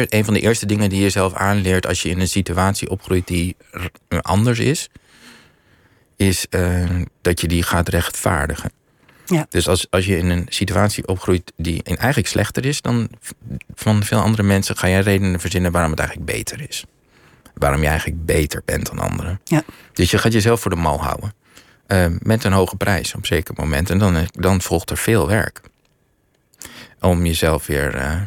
[0.08, 1.86] een van de eerste dingen die je zelf aanleert...
[1.86, 3.56] als je in een situatie opgroeit die
[4.20, 4.88] anders is...
[6.16, 8.70] is eh, dat je die gaat rechtvaardigen.
[9.26, 9.46] Ja.
[9.48, 13.08] Dus als, als je in een situatie opgroeit die in eigenlijk slechter is dan
[13.74, 16.84] van veel andere mensen, ga jij redenen verzinnen waarom het eigenlijk beter is.
[17.54, 19.40] Waarom je eigenlijk beter bent dan anderen.
[19.44, 19.62] Ja.
[19.92, 21.34] Dus je gaat jezelf voor de mal houden.
[21.86, 23.90] Eh, met een hoge prijs op zeker moment.
[23.90, 25.60] En dan, dan volgt er veel werk.
[27.00, 28.20] Om jezelf weer eh,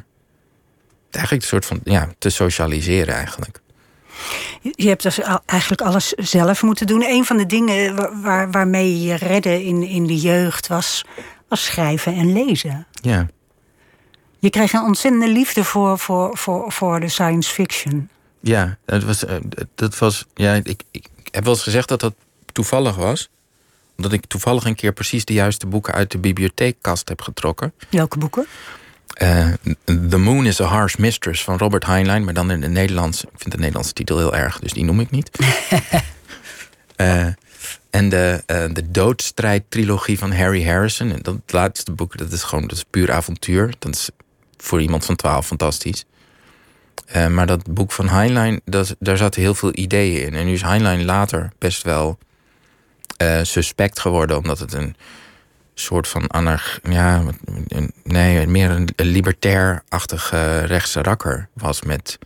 [1.15, 3.59] eigenlijk een soort van ja, te socialiseren eigenlijk.
[4.61, 7.03] Je hebt dus eigenlijk alles zelf moeten doen.
[7.03, 11.05] Een van de dingen wa- waar, waarmee je je redde in, in de jeugd was,
[11.47, 12.87] was schrijven en lezen.
[12.91, 13.27] Ja.
[14.39, 18.09] Je kreeg een ontzettende liefde voor, voor, voor, voor de science fiction.
[18.39, 19.35] Ja, dat was, eh,
[19.75, 22.13] dat was ja, ik, ik, ik heb wel eens gezegd dat dat
[22.51, 23.29] toevallig was.
[23.97, 27.73] Omdat ik toevallig een keer precies de juiste boeken uit de bibliotheekkast heb getrokken.
[27.89, 28.45] Welke boeken?
[29.15, 29.47] Eh,
[30.09, 33.23] The Moon is a Harsh Mistress van Robert Heinlein, maar dan in het Nederlands.
[33.23, 35.29] Ik vind de Nederlandse titel heel erg, dus die noem ik niet.
[36.95, 37.27] Eh,
[37.89, 41.11] en de, eh, de doodstrijd-trilogie van Harry Harrison.
[41.11, 43.73] En dat laatste boek, dat is gewoon dat is puur avontuur.
[43.79, 44.09] Dat is
[44.57, 46.05] voor iemand van 12 fantastisch.
[47.29, 50.33] Maar dat boek van Heinlein, dat, daar zaten heel veel ideeën in.
[50.33, 52.17] En nu is Heinlein later best wel
[53.41, 54.95] suspect geworden, omdat het een
[55.75, 56.79] soort van anarch...
[56.83, 57.23] Ja,
[58.03, 61.81] nee, meer een, libertair-achtige rechtse rakker was...
[61.81, 62.19] met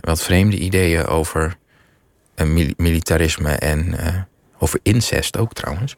[0.00, 1.56] wat vreemde ideeën over
[2.34, 4.14] eh, mil- militarisme en eh,
[4.58, 5.96] over incest ook trouwens.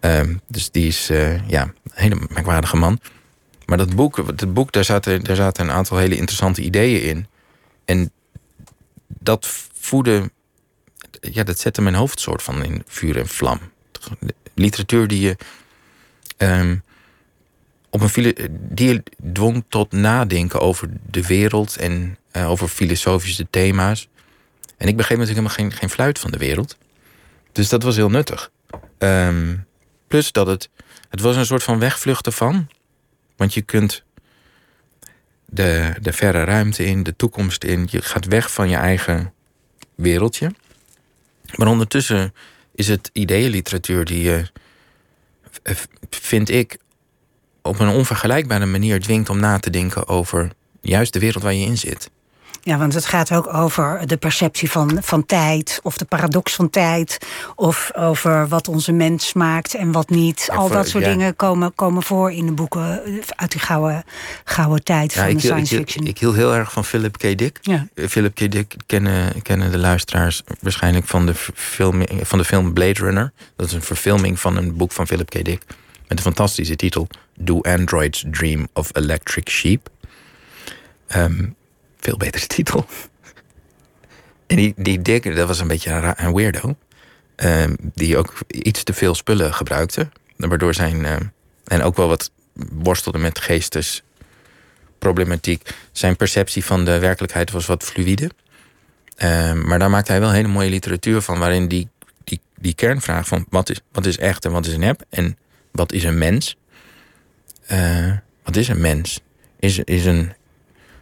[0.00, 3.00] Ehm, dus die is eh, ja, een hele merkwaardige man.
[3.66, 7.26] Maar dat boek, dat boek daar, zaten, daar zaten een aantal hele interessante ideeën in.
[7.84, 8.12] En
[9.06, 10.30] dat voedde...
[11.20, 13.60] Ja, dat zette mijn hoofd soort van in vuur en vlam.
[14.54, 15.36] Literatuur die je...
[16.38, 16.76] ehm,
[17.90, 24.08] op een file, die dwong tot nadenken over de wereld en eh, over filosofische thema's.
[24.76, 26.76] En ik begreep natuurlijk helemaal geen, geen fluit van de wereld.
[27.52, 28.50] Dus dat was heel nuttig.
[28.98, 29.56] Ehm,
[30.06, 30.70] plus dat het,
[31.08, 32.68] het was een soort van wegvluchten van.
[33.36, 34.04] Want je kunt
[35.44, 37.88] de, de verre ruimte in, de toekomst in.
[37.90, 39.32] Je gaat weg van je eigen
[39.94, 40.52] wereldje.
[41.54, 42.34] Maar ondertussen
[42.74, 44.50] is het ideeënliteratuur die je,
[46.10, 46.78] vind ik,
[47.62, 51.66] op een onvergelijkbare manier dwingt om na te denken over juist de wereld waar je
[51.66, 52.10] in zit.
[52.60, 56.70] Ja, want het gaat ook over de perceptie van, van tijd, of de paradox van
[56.70, 57.18] tijd,
[57.54, 60.44] of over wat onze mens maakt en wat niet.
[60.46, 61.10] Ja, Al voor- dat soort ja.
[61.10, 63.02] dingen komen, komen voor in de boeken
[63.36, 64.04] uit die gouden,
[64.44, 66.06] gouden tijd van de ik, science ik, fiction.
[66.06, 67.38] ik hield heel erg van Philip K.
[67.38, 67.58] Dick.
[67.60, 67.86] ja.
[67.94, 68.50] Eh, Philip K.
[68.50, 73.32] Dick kennen, kennen de luisteraars waarschijnlijk van de, film, van de film Blade Runner.
[73.56, 75.44] Dat is een verfilming van een boek van Philip K.
[75.44, 75.62] Dick.
[76.08, 77.06] Met een fantastische titel.
[77.36, 79.88] Do Androids Dream of Electric Sheep?
[81.06, 81.44] Ehm,
[81.98, 82.86] veel betere titel.
[84.46, 86.76] En die, die Dick, dat was een beetje een, weirdo.
[87.36, 90.08] Ehm, die ook iets te veel spullen gebruikte.
[90.36, 91.04] Waardoor zijn...
[91.04, 91.22] ehm,
[91.64, 92.30] en ook wel wat
[92.72, 95.70] worstelde met geestesproblematiek.
[95.92, 98.30] Zijn perceptie van de werkelijkheid was wat fluïde.
[99.16, 101.38] Ehm, maar daar maakte hij wel hele mooie literatuur van...
[101.38, 101.88] waarin die,
[102.24, 105.38] die die kernvraag van wat is, wat is echt en wat is nep en
[105.72, 106.56] wat is een mens?
[107.66, 109.20] Eh, wat is een mens?
[109.58, 110.32] Is, is een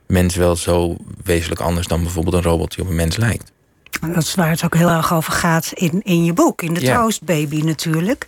[0.07, 3.53] mens wel zo wezenlijk anders dan bijvoorbeeld een robot die op een mens lijkt?
[4.01, 6.81] Dat is waar het ook heel erg over gaat in, in je boek, in de
[6.81, 6.95] Ja.
[6.95, 8.27] Troost Baby natuurlijk.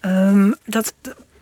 [0.00, 0.94] Ehm, dat,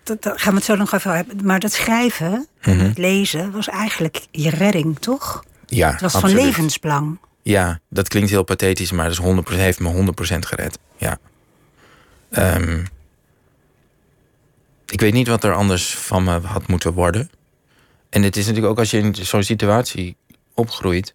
[0.03, 1.47] dat, gaan we het zo nog even hebben.
[1.47, 2.79] Maar dat schrijven, Mhm.
[2.79, 5.45] het lezen, was eigenlijk je redding, toch?
[5.66, 6.37] Ja, Het was absoluut.
[6.37, 7.19] van levensbelang.
[7.42, 10.79] Ja, dat klinkt heel pathetisch, maar dat is 100%, heeft me 100% gered.
[10.97, 11.19] Ja.
[12.31, 12.85] Ehm,
[14.87, 17.31] ik weet niet wat er anders van me had moeten worden.
[18.11, 20.16] En het is natuurlijk ook als je in zo'n situatie
[20.55, 21.14] opgroeit.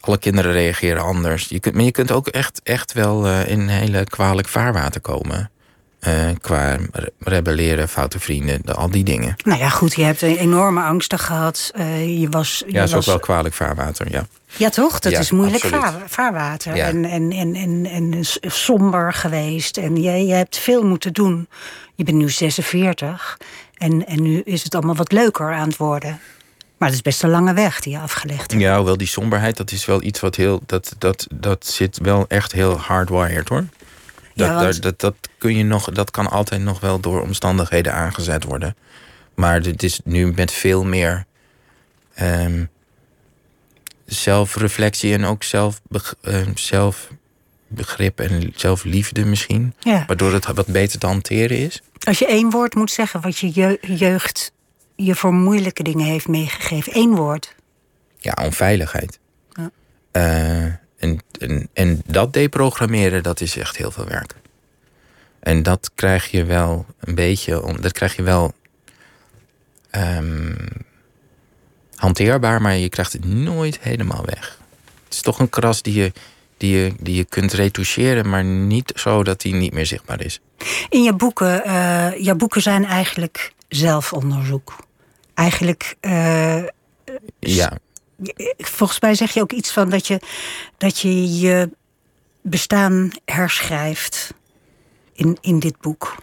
[0.00, 1.48] Alle kinderen reageren anders.
[1.48, 5.50] Je kunt, maar je kunt ook echt, echt wel eh, in hele kwalijk vaarwater komen.
[6.00, 9.34] Eh, qua re- rebelleren, foute vrienden, de- al die dingen.
[9.44, 11.70] Nou ja, goed, je hebt een enorme angsten gehad.
[11.74, 14.26] Eh, je was, je Ja, dat is ook wel kwalijk vaarwater, ja.
[14.56, 14.98] Ja, toch?
[14.98, 16.76] Dat Ja, is moeilijk vaar- vaarwater.
[16.76, 16.86] Ja.
[16.86, 18.18] En, en, en, en,
[18.50, 19.76] somber geweest.
[19.76, 21.48] En je, je hebt veel moeten doen.
[21.94, 23.38] Je bent nu 46.
[23.84, 26.20] En, en nu is het allemaal wat leuker aan het worden.
[26.76, 28.62] Maar het is best een lange weg die je afgelegd hebt.
[28.62, 30.62] Ja, hoewel die somberheid, dat is wel iets wat heel.
[30.66, 33.64] Dat, dat, dat zit wel echt heel hardwired hoor.
[34.34, 37.94] Dat, Ja, want- dat, dat, kun je nog, dat kan altijd nog wel door omstandigheden
[37.94, 38.76] aangezet worden.
[39.34, 41.24] Maar dit is nu met veel meer
[42.14, 42.64] ehm,
[44.06, 49.74] zelfreflectie en ook zelfbeg- ehm, zelfbegrip en zelfliefde misschien.
[49.80, 50.04] Ja.
[50.06, 51.82] Waardoor het wat beter te hanteren is.
[52.04, 54.52] Als je één woord moet zeggen wat je je- jeugd
[54.96, 56.92] je voor moeilijke dingen heeft meegegeven.
[56.92, 57.54] één woord.
[58.18, 59.18] Ja, onveiligheid.
[59.52, 59.70] Ja.
[60.10, 60.64] Eh,
[60.96, 64.34] en, en, en dat deprogrammeren, dat is echt heel veel werk.
[65.40, 68.52] En dat krijg je wel een beetje, om- dat krijg je wel
[69.90, 70.54] ehm,
[71.94, 74.58] hanteerbaar, maar je krijgt het nooit helemaal weg.
[75.04, 76.12] Het is toch een kras die je,
[76.56, 80.40] die je, die je kunt retoucheren, maar niet zo dat die niet meer zichtbaar is.
[80.88, 84.76] In je boeken, eh jouw boeken zijn eigenlijk zelfonderzoek.
[85.34, 86.62] Eigenlijk, eh,
[87.40, 87.78] Ja,
[88.58, 90.20] volgens mij zeg je ook iets van dat je
[90.78, 91.70] dat je, je
[92.42, 94.34] bestaan herschrijft
[95.12, 96.14] in, in dit boek.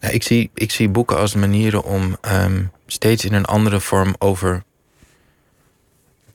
[0.00, 4.14] Ja, ik, zie, ik zie boeken als manieren om ehm, steeds in een andere vorm
[4.18, 4.62] over.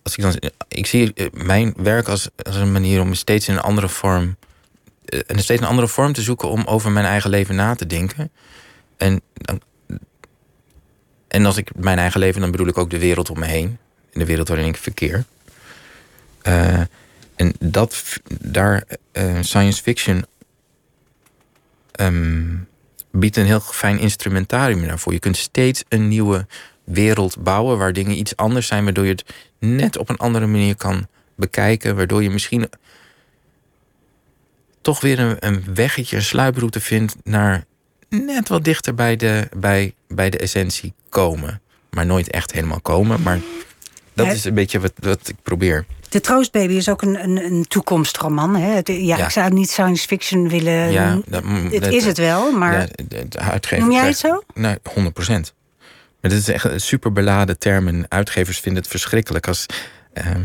[0.04, 3.54] Als ik, dan, ik zie eh, mijn werk als, als een manier om steeds in
[3.54, 4.36] een andere vorm.
[5.06, 7.88] Eh, En steeds een andere vorm te zoeken om over mijn eigen leven na te
[7.88, 8.32] denken.
[8.98, 9.22] En,
[11.28, 13.78] en als ik mijn eigen leven, dan bedoel ik ook de wereld om me heen.
[14.10, 15.26] In de wereld waarin ik verkeer.
[16.42, 16.82] Eh,
[17.36, 20.26] en dat, daar eh, science fiction
[21.92, 22.56] ehm,
[23.12, 25.14] biedt een heel fijn instrumentarium daarvoor.
[25.14, 26.48] Je kunt steeds een nieuwe
[26.84, 29.26] wereld bouwen waar dingen iets anders zijn, waardoor je het
[29.60, 32.70] net op een andere manier kan bekijken, waardoor je misschien
[34.84, 37.64] toch weer een, een weggetje, een sluiproute vindt naar
[38.10, 41.62] net wat dichter bij de, bij, bij de essentie komen.
[41.90, 43.22] Maar nooit echt helemaal komen.
[43.22, 43.40] Maar
[44.14, 45.86] dat is een beetje wat, wat ik probeer.
[46.10, 48.56] De Troostbaby is ook een, een, een toekomstroman.
[48.56, 48.74] Hè?
[48.84, 49.24] Ja, Ja.
[49.26, 50.92] Ik zou niet science fiction willen.
[50.92, 54.18] Ja, dat- het dat- is het wel, maar Ja, de, de uitgever noem jij het
[54.18, 54.44] zo?
[54.54, 55.54] Nee, 100 procent.
[56.22, 57.88] Maar dit is echt een super beladen term.
[57.88, 59.66] En uitgevers vinden het verschrikkelijk als.
[60.14, 60.42] ehm,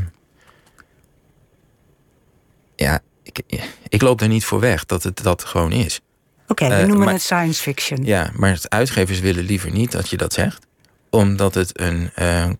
[2.76, 3.00] ja,
[3.46, 6.00] ik, ik loop er niet voor weg dat het dat gewoon is.
[6.48, 8.04] Oké, we eh, noemen maar- het science fiction.
[8.04, 10.66] Ja, maar uitgevers willen liever niet dat je dat zegt,
[11.10, 12.50] omdat het een eh,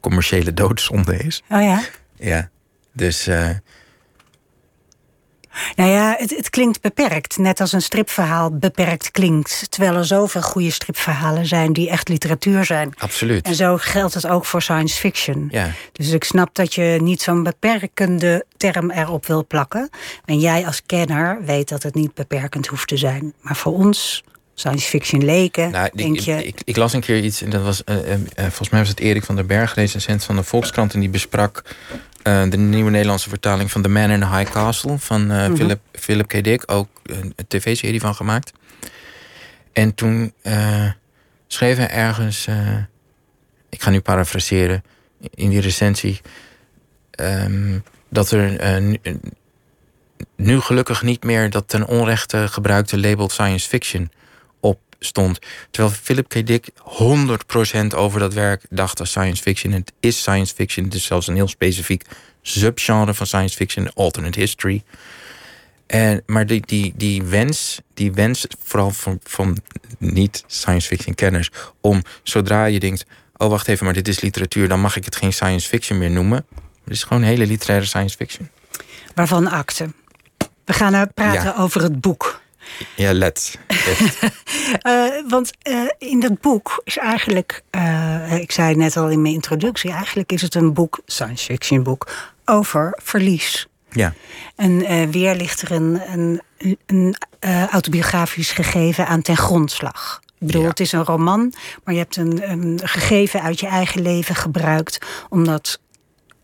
[0.00, 1.42] commerciële doodzonde is.
[1.50, 1.82] Oh ja?
[2.14, 2.50] Ja,
[2.92, 3.50] dus eh,
[5.76, 7.36] Nou ja, het, het klinkt beperkt.
[7.38, 9.70] Net als een stripverhaal beperkt klinkt.
[9.70, 12.94] Terwijl er zoveel goede stripverhalen zijn die echt literatuur zijn.
[12.98, 13.46] absoluut.
[13.46, 15.48] En zo geldt het ook voor science fiction.
[15.50, 19.90] Ja, Dus ik snap dat je niet zo'n beperkende term erop wil plakken.
[20.24, 23.32] En jij als kenner weet dat het niet beperkend hoeft te zijn.
[23.40, 24.24] Maar voor ons,
[24.58, 26.52] science fiction leken, Nou, ik, denk je...
[26.64, 29.00] ik, las een keer iets, en dat was, eh, eh, eh, volgens mij was het
[29.00, 31.62] Erik van der Berg, recensent van de Volkskrant, en die besprak
[32.22, 36.28] de nieuwe Nederlandse vertaling van The Man in the High Castle van eh, Philip, Philip
[36.28, 36.44] K.
[36.44, 38.52] Dick, ook een, tv-serie van gemaakt.
[39.72, 40.32] En toen
[41.46, 42.46] schreef hij ergens,
[43.68, 44.84] ik ga nu parafraseren,
[45.34, 46.20] in die recensie,
[47.10, 48.80] ehm, dat er
[50.36, 54.10] nu, gelukkig niet meer dat ten onrechte gebruikte label science fiction
[54.98, 55.38] stond.
[55.70, 56.46] Terwijl Philip K.
[56.46, 59.72] Dick 100% over dat werk dacht als science fiction.
[59.72, 60.84] Het is science fiction.
[60.84, 62.02] Het is zelfs een heel specifiek
[62.42, 64.82] subgenre van science fiction, alternate history.
[65.86, 69.58] En, maar die, die, die wens, die wens vooral van, van
[69.98, 73.04] niet-science fiction kenners, om zodra je denkt,
[73.36, 76.10] oh wacht even, maar dit is literatuur, dan mag ik het geen science fiction meer
[76.10, 76.46] noemen.
[76.84, 78.50] Het is gewoon hele literaire science fiction.
[79.14, 79.92] Waarvan akte.
[80.64, 81.56] We gaan nou praten Ja.
[81.56, 82.40] over het boek.
[82.96, 83.12] Ja.
[83.12, 83.58] Echt.
[84.82, 89.22] Eh, want eh, in dat boek is eigenlijk, eh, ik zei het net al in
[89.22, 92.06] mijn introductie, eigenlijk is het een boek, science fiction boek,
[92.44, 93.66] over verlies.
[93.90, 94.14] ja.
[94.56, 96.40] En weer ligt er een, een,
[96.86, 97.16] een
[97.70, 100.20] autobiografisch gegeven aan ten grondslag.
[100.38, 100.68] Ik bedoel, Ja.
[100.68, 101.52] het is een roman,
[101.84, 104.98] maar je hebt een, een gegeven uit je eigen leven gebruikt
[105.28, 105.80] om dat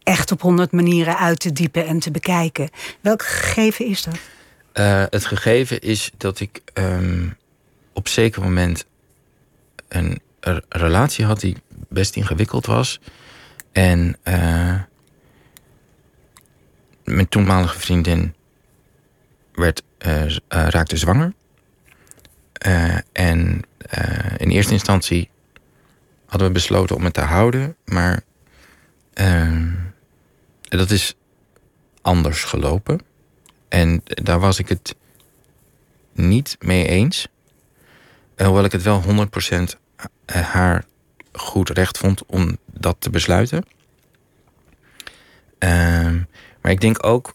[0.03, 2.71] echt op honderd manieren uit te diepen en te bekijken.
[3.01, 4.15] Welk gegeven is dat?
[4.73, 7.29] Eh, het gegeven is dat ik ehm,
[7.93, 8.87] op zeker moment
[9.89, 10.21] een,
[10.69, 11.57] relatie had die
[11.89, 13.01] best ingewikkeld was.
[13.73, 14.81] En eh,
[17.05, 18.35] mijn toenmalige vriendin
[19.53, 21.33] werd, eh, raakte zwanger.
[23.13, 23.63] En
[24.37, 25.31] in eerste instantie
[26.27, 27.77] hadden we besloten om het te houden.
[27.85, 28.23] Maar
[29.15, 29.71] ehm,
[30.61, 31.15] dat is
[32.01, 33.01] anders gelopen.
[33.73, 34.95] En daar was ik het
[36.13, 37.29] niet mee eens.
[38.35, 39.77] Eh, Hoewel ik het wel 100%
[40.27, 40.85] haar
[41.33, 43.65] goed recht vond om dat te besluiten.
[45.59, 46.21] Ehm,
[46.61, 47.35] maar ik denk ook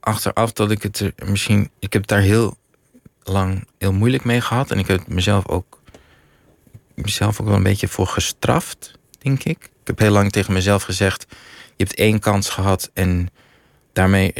[0.00, 1.70] achteraf dat ik het er misschien.
[1.78, 2.56] Ik heb het daar heel
[3.22, 4.70] lang heel moeilijk mee gehad.
[4.70, 5.80] En ik heb mezelf ook,
[6.94, 9.64] mezelf ook wel een beetje voor gestraft, denk ik.
[9.64, 11.26] Ik heb heel lang tegen mezelf gezegd:
[11.76, 13.30] Je hebt één kans gehad en
[13.98, 14.32] daarmee,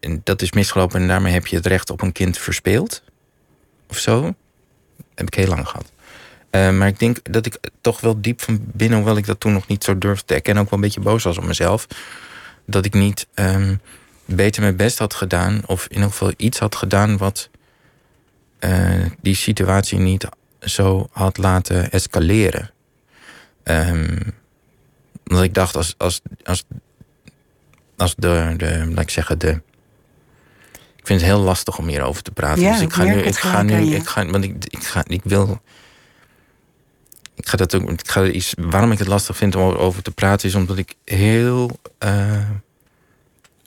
[0.00, 3.02] en dat is misgelopen en daarmee heb je het recht op een kind verspeeld.
[3.88, 4.34] Of zo.
[5.14, 5.92] Heb ik heel lang gehad.
[6.50, 9.52] Eh, maar ik denk dat ik toch wel diep van binnen, hoewel ik dat toen
[9.52, 11.86] nog niet zo durfde te erkennen, ook wel een beetje boos was op mezelf.
[12.66, 13.76] Dat ik niet ehm,
[14.24, 17.50] beter mijn best had gedaan, of in ieder geval iets had gedaan wat
[18.58, 20.28] eh, die situatie niet
[20.60, 22.70] zo had laten escaleren.
[23.62, 24.20] Ehm,
[25.26, 26.64] omdat ik dacht, als, als, als
[28.02, 29.60] als de, de, laat ik zeggen, de.
[30.96, 32.62] Ik vind het heel lastig om hierover te praten.
[32.62, 35.20] Ja, dus ik ga nu, ik ga nu, ik ga, want ik, ik ga, ik
[35.24, 35.60] wil.
[37.34, 40.10] Ik ga dat ook, ik ga iets, waarom ik het lastig vind om over te
[40.10, 42.50] praten, is omdat ik heel eh,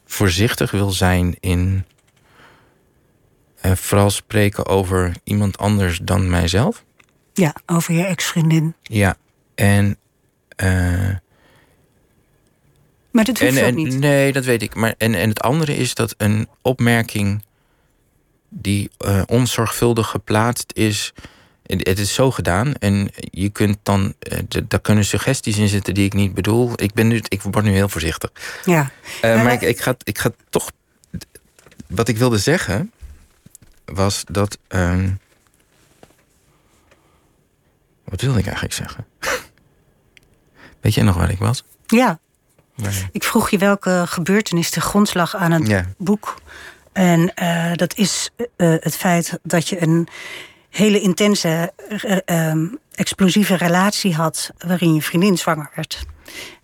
[0.06, 1.86] voorzichtig wil zijn in
[3.62, 6.84] eh, vooral spreken over iemand anders dan mijzelf.
[7.34, 8.76] Ja, over je ex-vriendin.
[8.82, 9.18] Ja,
[9.56, 9.98] en
[10.56, 11.10] eh,
[13.16, 14.00] Maar dat hoeft en, ook en- niet.
[14.00, 14.76] Nee, dat weet ik.
[14.76, 17.44] Maar, en, en het andere is dat een opmerking
[18.50, 21.14] die eh, onzorgvuldig geplaatst is.
[21.66, 26.06] Het is zo gedaan en je kunt dan, eh, daar kunnen suggesties in zitten die
[26.06, 26.72] ik niet bedoel.
[26.76, 28.32] Ik, ben nu, ik word nu heel voorzichtig.
[28.66, 28.92] Ja.
[29.22, 30.72] Eh, Maar- maar ik, ik, ga, ik ga toch.
[31.88, 32.92] Wat ik wilde zeggen
[33.86, 34.58] was dat.
[34.68, 35.10] ehm,
[38.04, 39.06] wat wilde ik eigenlijk zeggen?
[40.82, 41.64] Weet jij nog waar ik was?
[41.88, 42.20] ja,
[43.12, 45.86] Ik vroeg je welke gebeurtenis de grondslag aan het Ja.
[45.98, 46.42] boek.
[46.94, 50.08] En eh, dat is eh, het feit dat je een
[50.70, 54.50] hele intense, eh, ehm, explosieve relatie had...
[54.58, 56.06] waarin je vriendin zwanger werd.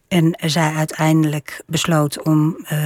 [0.08, 2.80] En zij uiteindelijk besloot om eh,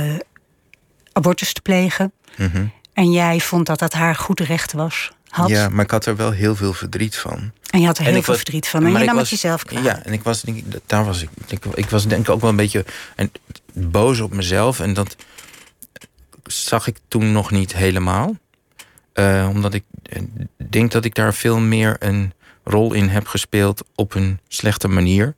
[1.13, 2.11] abortus te plegen.
[2.37, 2.65] Mhm.
[2.93, 5.11] En jij vond dat dat haar goed recht was.
[5.35, 5.49] Had.
[5.49, 7.51] Ja, maar ik had er wel heel veel verdriet van.
[7.69, 8.85] En je had er heel veel was- verdriet van.
[8.85, 9.95] En maar je nam was- het jezelf kwalijk.
[9.97, 11.29] Ja, en ik was, denk ik, daar was ik.
[11.47, 13.31] Ik, ik was denk ik ook wel een beetje en,
[13.73, 14.79] boos op mezelf.
[14.79, 15.15] En dat
[16.43, 18.35] zag ik toen nog niet helemaal.
[19.13, 20.21] Eh, omdat ik eh,
[20.69, 25.35] denk dat ik daar veel meer een rol in heb gespeeld op een slechte manier.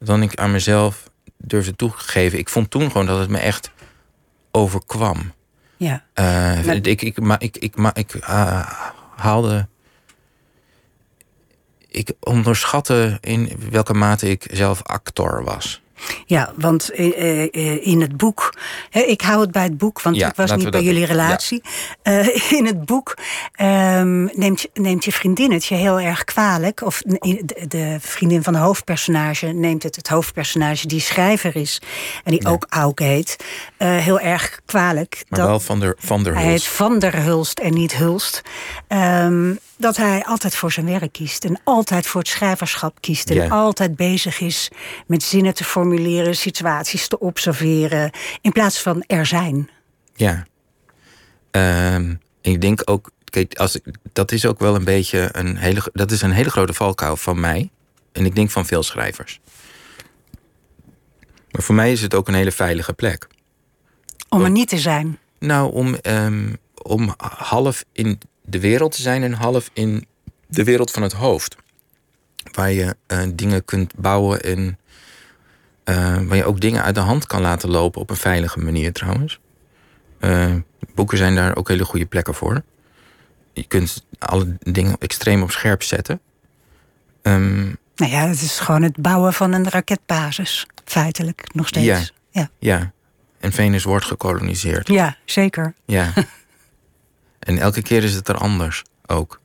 [0.00, 2.38] Dan ik aan mezelf durfde toegeven.
[2.38, 3.70] Ik vond toen gewoon dat het me echt
[4.50, 5.32] overkwam.
[5.76, 6.04] Ja.
[6.12, 6.24] Eh,
[6.64, 8.70] Maar- ik, ik, maar ik, ik, maar ik eh,
[9.16, 9.68] haalde.
[11.88, 15.82] Ik onderschatte in welke mate ik zelf actor was.
[16.26, 18.54] Ja, want eh, eh, in het boek.
[18.90, 21.62] Ik hou het bij het boek, want Ja, ik was niet bij jullie relatie.
[22.02, 23.14] Eh, in het boek
[23.52, 26.82] ehm, neemt, je, neemt je vriendin het je heel erg kwalijk.
[26.82, 27.02] Of
[27.68, 31.80] de, vriendin van de hoofdpersonage neemt het, het hoofdpersonage die schrijver is.
[32.24, 33.36] en die ook Auke heet.
[33.78, 35.24] heel erg kwalijk.
[35.28, 36.66] Maar dat- wel van der, van der hij heet Hulst.
[36.66, 38.42] Van der Hulst en niet Hulst.
[38.88, 41.44] Ehm, dat hij altijd voor zijn werk kiest.
[41.44, 43.30] En altijd voor het schrijverschap kiest.
[43.30, 44.70] En altijd bezig is
[45.06, 48.10] met zinnen te formuleren, situaties te observeren.
[48.40, 49.70] In plaats van er zijn.
[50.14, 50.46] Ja.
[51.50, 53.10] Ehm, ik denk ook.
[53.24, 55.90] Kijk, als ik, dat is ook wel een beetje een hele.
[55.92, 57.70] Dat is een hele grote valkuil van mij.
[58.12, 59.40] En ik denk van veel schrijvers.
[61.50, 63.26] Maar voor mij is het ook een hele veilige plek.
[64.28, 65.18] Om er niet te zijn.
[65.38, 70.06] Nou, om, ehm, om half in de wereld te zijn en half in
[70.46, 71.56] de wereld van het hoofd.
[72.52, 74.78] Waar je eh, dingen kunt bouwen en
[75.84, 78.92] eh, waar je ook dingen uit de hand kan laten lopen op een veilige manier
[78.92, 79.40] trouwens.
[80.18, 80.54] Eh,
[80.94, 82.62] boeken zijn daar ook hele goede plekken voor.
[83.52, 86.20] Je kunt alle dingen extreem op scherp zetten.
[87.22, 87.64] Ehm,
[87.96, 91.86] Nou ja, het is gewoon het bouwen van een raketbasis, feitelijk, nog steeds.
[91.86, 92.00] Ja.
[92.30, 92.50] ja.
[92.58, 92.92] ja,
[93.40, 94.88] en Venus wordt gekoloniseerd.
[94.88, 95.74] Ja, zeker.
[95.84, 96.12] Ja.
[97.46, 99.40] en elke keer is het er anders ook.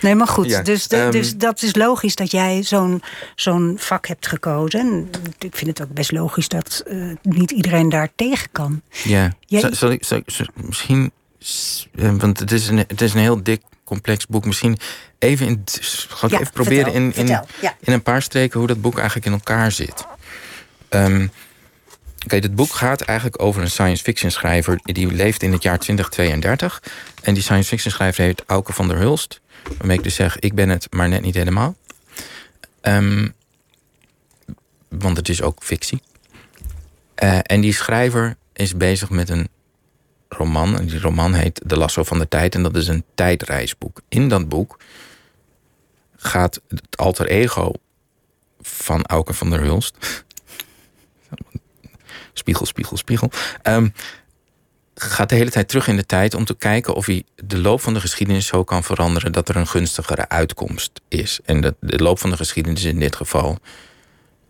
[0.00, 0.46] Nee, maar goed.
[0.48, 3.02] Ja, dus, de- ehm, dus dat is logisch dat jij zo'n
[3.34, 4.80] zo'n vak hebt gekozen.
[4.80, 8.82] En ik vind het ook best logisch dat eh, niet iedereen daar tegen kan.
[9.04, 9.32] Ja.
[9.46, 11.12] Jij- Zal, zal ik, zal ik- zal- misschien,
[11.94, 14.44] eh, want het is, een, het is een heel dik, complex boek.
[14.44, 14.78] Misschien
[15.18, 15.62] even, in,
[16.08, 17.76] ga ik Ja, even proberen vertel, in, in, vertel, ja.
[17.80, 20.06] in een paar streken hoe dat boek eigenlijk in elkaar zit.
[20.88, 21.26] Ehm
[22.26, 25.78] Kijk, het boek gaat eigenlijk over een science fiction schrijver die leeft in het jaar
[25.78, 26.82] 2032.
[27.22, 29.40] En die science fiction schrijver heet Auke van der Hulst.
[29.78, 31.76] Waarmee ik dus zeg, ik ben het, maar net niet helemaal.
[32.80, 33.28] Ehm,
[34.88, 36.02] want het is ook fictie.
[37.14, 39.48] Eh, en die schrijver is bezig met een
[40.28, 40.78] roman.
[40.78, 42.54] En die roman heet De Lasso van de Tijd.
[42.54, 44.00] En dat is een tijdreisboek.
[44.08, 44.78] In dat boek
[46.16, 47.72] gaat het alter ego
[48.60, 49.96] van Auke van der Hulst.
[52.32, 53.30] Spiegel, spiegel, spiegel.
[53.62, 53.88] Ehm,
[54.94, 57.80] gaat de hele tijd terug in de tijd om te kijken of hij de loop
[57.80, 61.40] van de geschiedenis zo kan veranderen dat er een gunstigere uitkomst is.
[61.44, 63.58] En dat de loop van de geschiedenis in dit geval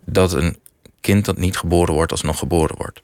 [0.04, 0.58] dat een
[1.00, 3.02] kind dat niet geboren wordt alsnog geboren wordt.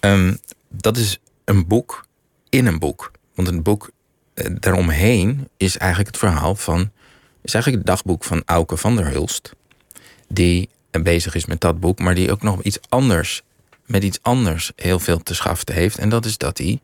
[0.00, 0.34] Ehm,
[0.68, 2.06] dat is een boek
[2.48, 3.10] in een boek.
[3.34, 3.90] Want een boek
[4.34, 6.90] eh, daaromheen is eigenlijk het verhaal van.
[7.42, 9.52] is eigenlijk het dagboek van Auke van der Hulst.
[10.28, 13.42] Die bezig is met dat boek, maar die ook nog iets anders.
[13.88, 15.98] Met iets anders heel veel te schaften heeft.
[15.98, 16.80] En dat is dat hij.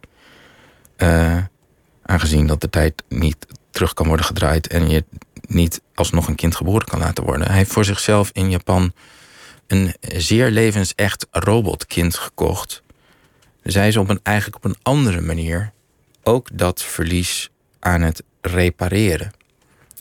[0.96, 1.38] eh,
[2.02, 4.66] aangezien dat de tijd niet terug kan worden gedraaid.
[4.66, 5.04] en je
[5.40, 7.46] niet alsnog een kind geboren kan laten worden.
[7.46, 8.92] Hij heeft voor zichzelf in Japan
[9.66, 12.82] een zeer levensecht robotkind gekocht.
[13.62, 15.72] Dus hij is op een, eigenlijk op een andere manier
[16.22, 17.50] ook dat verlies
[17.80, 19.32] aan het repareren.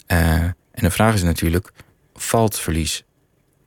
[0.05, 0.33] Eh,
[0.71, 1.71] en de vraag is natuurlijk,
[2.13, 3.03] valt verlies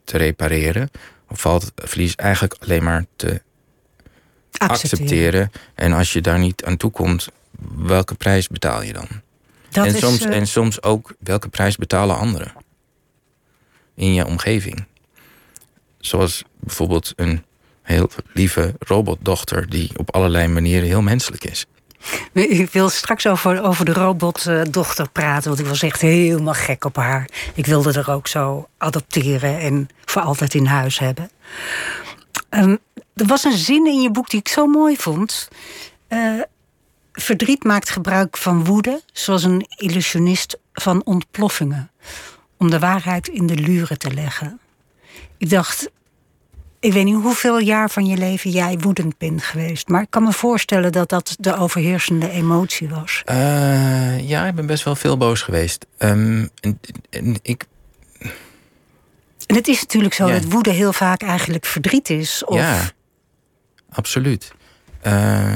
[0.05, 0.91] te repareren?
[1.37, 3.43] Valt verlies eigenlijk alleen maar te
[4.51, 5.51] accepteren?
[5.75, 7.29] En als je daar niet aan toe komt,
[7.77, 9.09] welke prijs betaal je dan?
[9.71, 12.53] Dat en, is, soms, eh, en soms ook welke prijs betalen anderen
[13.95, 14.85] in je omgeving.
[15.99, 17.45] Zoals bijvoorbeeld een
[17.83, 21.67] heel lieve robotdochter die op allerlei manieren heel menselijk is.
[22.33, 26.97] Ik wil straks over, over de robotdochter praten, want ik was echt helemaal gek op
[26.97, 27.29] haar.
[27.55, 31.31] Ik wilde er ook zo adopteren en voor altijd in huis hebben.
[32.49, 32.77] Ehm,
[33.15, 35.49] er was een zin in je boek die ik zo mooi vond.
[36.09, 36.41] Eh,
[37.13, 41.91] verdriet maakt gebruik van woede, zoals een illusionist van ontploffingen,
[42.57, 44.61] om de waarheid in de luren te leggen.
[45.39, 45.91] Ik dacht,
[46.87, 49.89] ik weet niet hoeveel jaar van je leven jij woedend bent geweest.
[49.89, 53.23] Maar ik kan me voorstellen dat dat de overheersende emotie was.
[53.25, 55.87] Eh, ja, ik ben best wel veel boos geweest.
[55.99, 56.81] Ehm, en,
[57.11, 57.65] en ik,
[59.47, 60.33] En het is natuurlijk zo Ja.
[60.33, 62.45] dat woede heel vaak eigenlijk verdriet is.
[62.45, 62.91] Of, Ja,
[63.91, 64.53] absoluut.
[65.01, 65.55] Eh,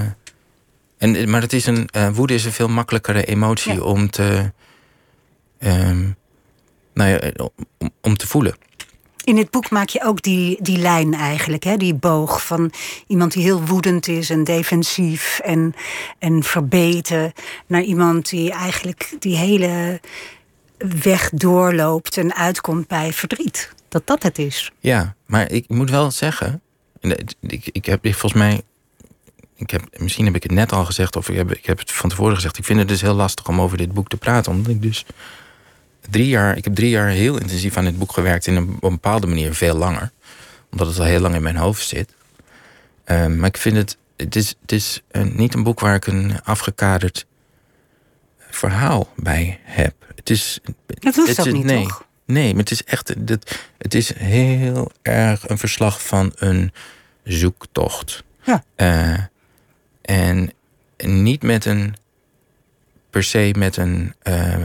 [0.98, 3.80] en, maar het is een, eh, woede is een veel makkelijkere emotie Ja.
[3.80, 4.52] om te.
[5.58, 6.08] ehm,
[6.94, 7.30] nou ja,
[7.78, 8.54] om, om te voelen.
[9.30, 11.76] In het boek maak je ook die, die lijn eigenlijk, hè?
[11.76, 12.72] die boog van
[13.06, 15.74] iemand die heel woedend is en defensief en,
[16.18, 17.32] en verbeten,
[17.66, 20.00] naar iemand die eigenlijk die hele
[21.02, 23.72] weg doorloopt en uitkomt bij verdriet.
[23.88, 24.70] Dat dat het is.
[24.78, 26.60] Ja, maar ik moet wel zeggen.
[27.00, 28.62] en het- Ik, ik heb volgens mij.
[29.56, 31.92] Ik heb, misschien heb ik het net al gezegd, of ik heb, ik heb het
[31.92, 32.58] van tevoren gezegd.
[32.58, 34.52] Ik vind het dus heel lastig om over dit boek te praten.
[34.52, 35.04] Omdat ik dus
[36.10, 36.56] drie jaar.
[36.56, 38.46] Ik heb drie jaar heel intensief aan dit boek gewerkt.
[38.46, 40.10] In een, op een bepaalde manier veel langer.
[40.70, 42.14] Omdat het al heel lang in mijn hoofd zit.
[43.04, 43.96] Ehm, maar ik vind het.
[44.16, 47.26] Het is, het is niet een boek waar ik een afgekaderd
[48.50, 49.94] verhaal bij heb.
[50.16, 50.60] Het is.
[50.86, 51.82] Dat hoeft het ook is- niet, nee.
[51.82, 52.04] toch?
[52.24, 53.08] Nee, maar het is echt.
[53.08, 56.72] Het, het is heel erg een verslag van een
[57.24, 58.22] zoektocht.
[58.42, 58.64] Ja.
[58.76, 59.18] Eh,
[60.02, 60.52] en
[60.98, 61.94] niet met een.
[63.10, 64.14] per se met een.
[64.22, 64.56] eh,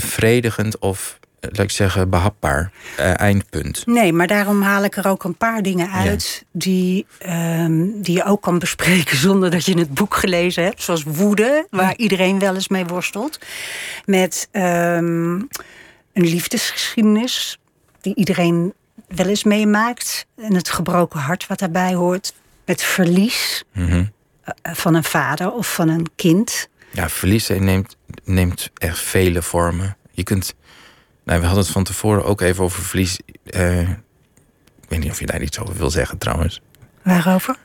[0.00, 3.86] bevredigend of, eh, laat ik zeggen, behapbaar eh, eindpunt.
[3.86, 8.24] Nee, maar daarom haal ik er ook een paar dingen uit die, ehm, die je
[8.24, 10.82] ook kan bespreken zonder dat je het boek gelezen hebt.
[10.82, 13.38] Zoals woede, waar iedereen wel eens mee worstelt.
[14.04, 15.32] Met ehm,
[16.12, 17.58] een liefdesgeschiedenis
[18.00, 18.72] die iedereen
[19.08, 20.26] wel eens meemaakt.
[20.36, 22.34] En het gebroken hart wat daarbij hoort.
[22.64, 24.04] Met verlies Mhm.
[24.42, 26.68] eh, van een vader of van een kind.
[26.96, 29.96] Ja, verliezen neemt, neemt echt vele vormen.
[30.12, 30.54] Je kunt.
[31.24, 33.18] Nou, we hadden het van tevoren ook even over verlies.
[33.44, 33.80] eh,
[34.80, 36.60] ik weet niet of je daar iets over wil zeggen trouwens.
[37.02, 37.56] Waarover?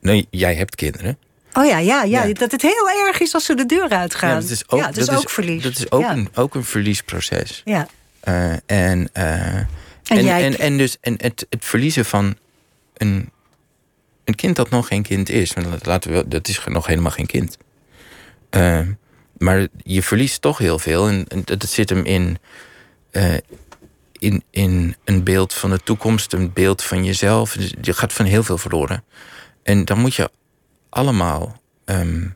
[0.00, 1.18] Nee, jij hebt kinderen.
[1.52, 2.32] Oh ja, ja, ja, Ja.
[2.32, 4.28] dat het heel erg is als ze de deur uitgaan.
[4.28, 5.62] Ja, dat is ook, ja, dat is ook verlies.
[5.62, 6.12] Dat is ook, ja.
[6.12, 7.62] een, ook een verliesproces.
[7.64, 7.88] Ja.
[8.20, 9.66] Eh, en, eh, en,
[10.24, 12.36] jij- en, en, dus en het, het verliezen van
[12.96, 13.30] een,
[14.24, 15.52] een kind dat nog geen kind is.
[15.52, 17.56] Want laten we, dat is nog helemaal geen kind.
[18.50, 18.80] Eh,
[19.38, 21.08] maar je verliest toch heel veel.
[21.08, 22.38] En, en dat zit hem in,
[23.10, 23.34] eh,
[24.12, 27.52] in, in een beeld van de toekomst, een beeld van jezelf.
[27.52, 29.04] Dus je gaat van heel veel verloren.
[29.62, 30.30] En dan moet je
[30.88, 32.26] allemaal, ehm,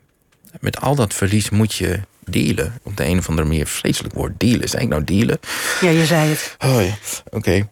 [0.59, 2.79] met al dat verlies moet je dealen.
[2.83, 4.69] Op de een of andere manier, vreselijk woord, dealen.
[4.69, 5.39] Zeg ik nou dealen?
[5.81, 6.55] ja, je zei het.
[6.59, 6.95] Oh ja,
[7.29, 7.69] oké.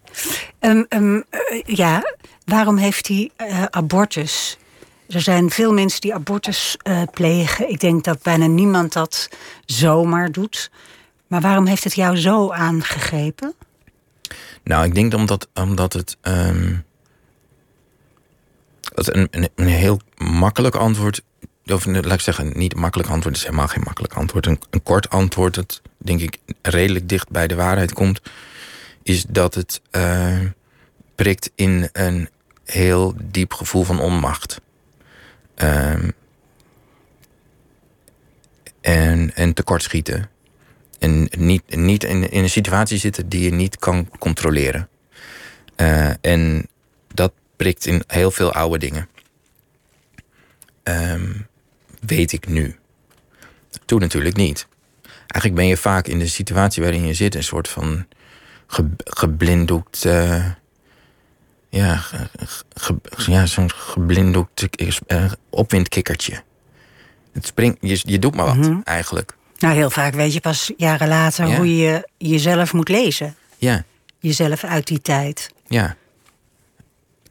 [0.60, 2.16] Ehm, ehm, eh, ja,
[2.46, 4.58] waarom heeft hij eh, abortus?
[5.10, 7.70] Er zijn veel mensen die abortus eh, plegen.
[7.70, 9.30] Ik denk dat bijna niemand dat
[9.66, 10.72] zomaar doet.
[11.28, 13.54] Maar waarom heeft het jou zo aangegrepen?
[14.64, 16.18] Nou, ik denk omdat, omdat het.
[16.22, 16.76] ehm,
[18.94, 21.22] dat een, een, heel makkelijk antwoord.
[21.66, 24.46] Of een- laat ik zeggen, niet makkelijk antwoord, is helemaal geen makkelijk antwoord.
[24.46, 28.22] Een, een kort antwoord, dat denk ik redelijk dicht bij de waarheid komt,
[29.04, 30.40] is dat het eh,
[31.16, 32.30] prikt in een
[32.66, 34.62] heel diep gevoel van onmacht.
[35.60, 36.10] Ehm,
[38.82, 40.30] en, en tekortschieten.
[41.00, 44.90] En niet, niet in, in een situatie zitten die je niet kan controleren.
[45.76, 46.68] Eh, en
[47.08, 49.10] dat prikt in heel veel oude dingen.
[50.84, 51.32] Ehm,
[52.00, 52.76] weet ik nu.
[53.86, 54.68] Toen natuurlijk niet.
[55.04, 57.36] Eigenlijk ben je vaak in de situatie waarin je zit...
[57.36, 58.08] een soort van
[58.68, 60.06] ge, geblinddoekt...
[60.06, 60.46] eh,
[61.70, 61.96] ja,
[62.76, 62.96] ge-
[63.26, 64.68] ja zo'n geblinddoekt
[65.08, 66.42] eh, opwindkikkertje.
[67.32, 69.36] Het springt, je, je doet maar wat, eigenlijk.
[69.58, 71.56] Nou, heel vaak weet je pas jaren later Ja.
[71.56, 73.36] hoe je jezelf moet lezen.
[73.58, 73.84] Ja,
[74.20, 75.52] Jezelf uit die tijd.
[75.68, 75.96] ja.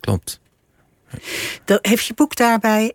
[0.00, 0.40] Klopt.
[1.64, 2.92] Dat, heeft je boek daarbij,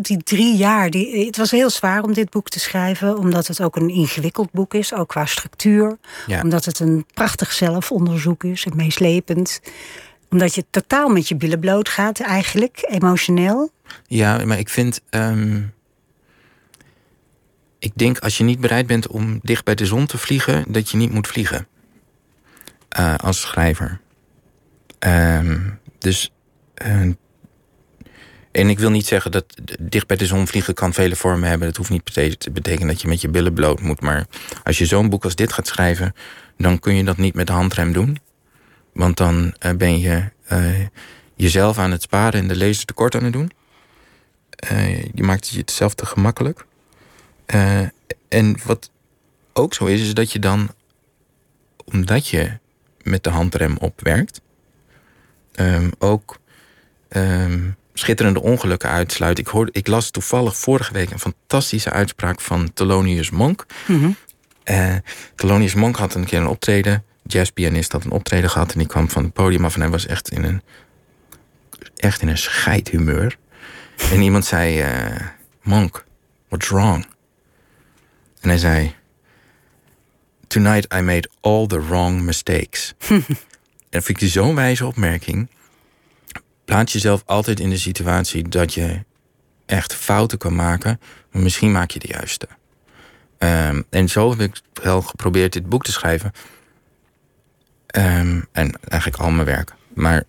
[0.00, 3.62] die drie jaar, die, het was heel zwaar om dit boek te schrijven, omdat het
[3.62, 5.98] ook een ingewikkeld boek is, ook qua structuur.
[6.26, 6.40] Ja.
[6.42, 9.60] Omdat het een prachtig zelfonderzoek is en meeslepend.
[10.30, 13.70] Omdat je totaal met je billen bloot gaat, eigenlijk, emotioneel.
[14.06, 15.00] Ja, maar ik vind.
[15.10, 15.62] ehm,
[17.78, 20.90] ik denk als je niet bereid bent om dicht bij de zon te vliegen, dat
[20.90, 21.66] je niet moet vliegen.
[22.88, 24.00] Eh, als schrijver.
[24.98, 25.58] Ehm,
[25.98, 26.32] dus.
[26.74, 27.00] eh,
[28.52, 29.44] en ik wil niet zeggen dat
[29.80, 31.66] dicht bij de zon vliegen kan vele vormen hebben.
[31.68, 32.04] Dat hoeft niet
[32.40, 34.00] te betekenen dat je met je billen bloot moet.
[34.00, 34.26] Maar
[34.62, 36.14] als je zo'n boek als dit gaat schrijven,
[36.56, 38.18] dan kun je dat niet met de handrem doen.
[39.00, 40.86] Want dan eh, ben je eh,
[41.34, 43.50] jezelf aan het sparen en de lezer tekort aan het doen.
[44.50, 46.64] Eh, je maakt het jezelf te gemakkelijk.
[48.28, 48.90] En wat
[49.52, 50.68] ook zo is, is dat je dan,
[51.84, 52.58] omdat je
[53.02, 54.40] met de handrem opwerkt,
[55.52, 56.38] ehm, ook
[57.08, 59.38] ehm, schitterende ongelukken uitsluit.
[59.38, 63.66] Ik, hoorde, ik las toevallig vorige week een fantastische uitspraak van Thelonious Monk.
[65.34, 67.04] Thelonious Monk had een keer een optreden.
[67.22, 70.06] Jazzpianist had een optreden gehad en die kwam van het podium af en hij was
[70.06, 70.62] echt in een,
[71.96, 73.36] echt in een scheidhumeur.
[74.12, 75.26] En iemand zei, eh,
[75.62, 76.04] Monk,
[76.48, 77.06] what's wrong?
[78.40, 78.94] En hij zei,
[80.46, 82.94] Tonight I made all the wrong mistakes.
[83.90, 85.48] en vind ik zo'n wijze opmerking.
[86.64, 89.04] Plaats jezelf altijd in de situatie dat je
[89.66, 91.00] echt fouten kan maken,
[91.30, 92.48] maar misschien maak je de juiste.
[93.38, 96.32] Ehm, en zo heb ik wel geprobeerd dit boek te schrijven.
[97.90, 99.74] Ehm, en eigenlijk al mijn werk.
[99.94, 100.22] Maar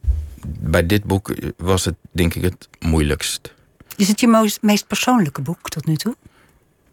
[0.59, 3.53] bij dit boek was het denk ik het moeilijkst.
[3.95, 6.16] Is het je meest, meest persoonlijke boek tot nu toe?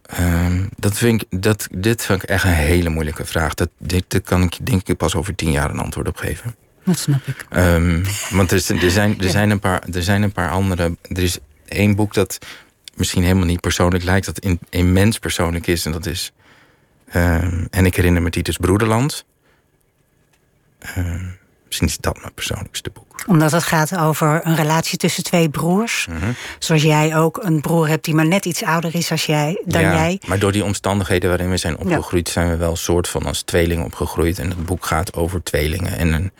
[0.02, 3.54] Ehm, dat vind ik, dat, dit vind ik echt een hele moeilijke vraag.
[3.54, 6.54] Dat, dit, dit kan ik denk ik pas over tien jaar een antwoord op geven.
[6.84, 7.46] Dat snap ik.
[7.48, 10.96] Ehm, want er, er, zijn, er, zijn een paar, er zijn een paar andere.
[11.02, 12.38] Er is één boek dat
[12.96, 15.86] misschien helemaal niet persoonlijk lijkt, dat in, immens persoonlijk is.
[15.86, 16.32] En dat is.
[17.70, 19.24] en ik herinner me Titus Broederland.
[21.66, 23.06] Misschien is dat mijn persoonlijkste boek.
[23.26, 26.06] Omdat het gaat over een relatie tussen twee broers.
[26.10, 26.30] Mhm.
[26.58, 29.80] Zoals jij ook een broer hebt die maar net iets ouder is als jij, dan
[29.82, 30.20] Ja, jij.
[30.26, 33.42] Maar door die omstandigheden waarin we zijn opgegroeid, zijn we wel een soort van als
[33.42, 34.38] tweeling opgegroeid.
[34.38, 35.98] En het boek gaat over tweelingen.
[35.98, 36.32] En een,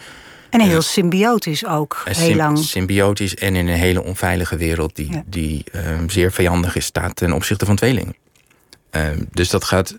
[0.50, 2.58] En heel symbiotisch ook, heel lang.
[2.58, 5.22] symbiotisch en in een hele onveilige wereld die, Ja.
[5.26, 8.16] die ehm, zeer vijandig is staat ten opzichte van tweelingen.
[8.90, 9.98] Ehm, dus dat gaat.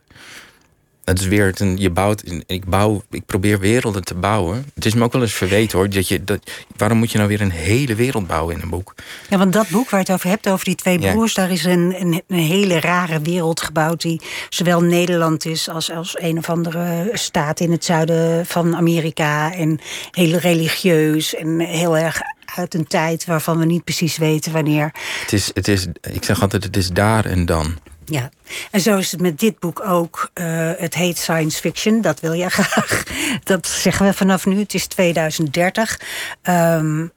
[1.10, 2.24] Het is weer een, je bouwt.
[2.46, 3.04] Ik bouw.
[3.10, 4.66] Ik probeer werelden te bouwen.
[4.76, 5.90] Het is me ook wel eens verweten hoor.
[5.90, 6.40] Dat je, dat,
[6.78, 8.96] waarom moet je nou weer een hele wereld bouwen in een boek?
[9.30, 11.12] Ja, want dat boek waar je het over hebt, over die twee Ja.
[11.12, 15.92] broers, daar is een, een, een hele rare wereld gebouwd die zowel Nederland is als,
[15.92, 19.54] als een of andere staat in het zuiden van Amerika.
[19.54, 19.80] En
[20.12, 22.22] heel religieus en heel erg
[22.56, 24.92] uit een tijd waarvan we niet precies weten wanneer.
[25.22, 27.78] Het is, het is, ik zeg altijd, het is daar en dan.
[28.10, 28.30] Ja,
[28.72, 30.32] en zo is het met dit boek ook.
[30.34, 33.04] Uh, het heet science fiction, dat wil je graag.
[33.44, 36.00] Dat zeggen we vanaf nu, het is 2030.
[36.44, 37.12] Um,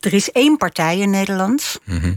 [0.00, 1.80] er is één partij in Nederland.
[1.84, 2.14] Mhm.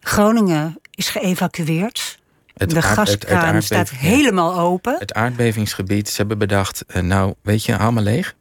[0.00, 2.18] Groningen is geëvacueerd.
[2.54, 4.96] Het de gaskraan staat helemaal open.
[4.98, 8.34] Het aardbevingsgebied, ze hebben bedacht, eh, nou, weet je, haal maar leeg.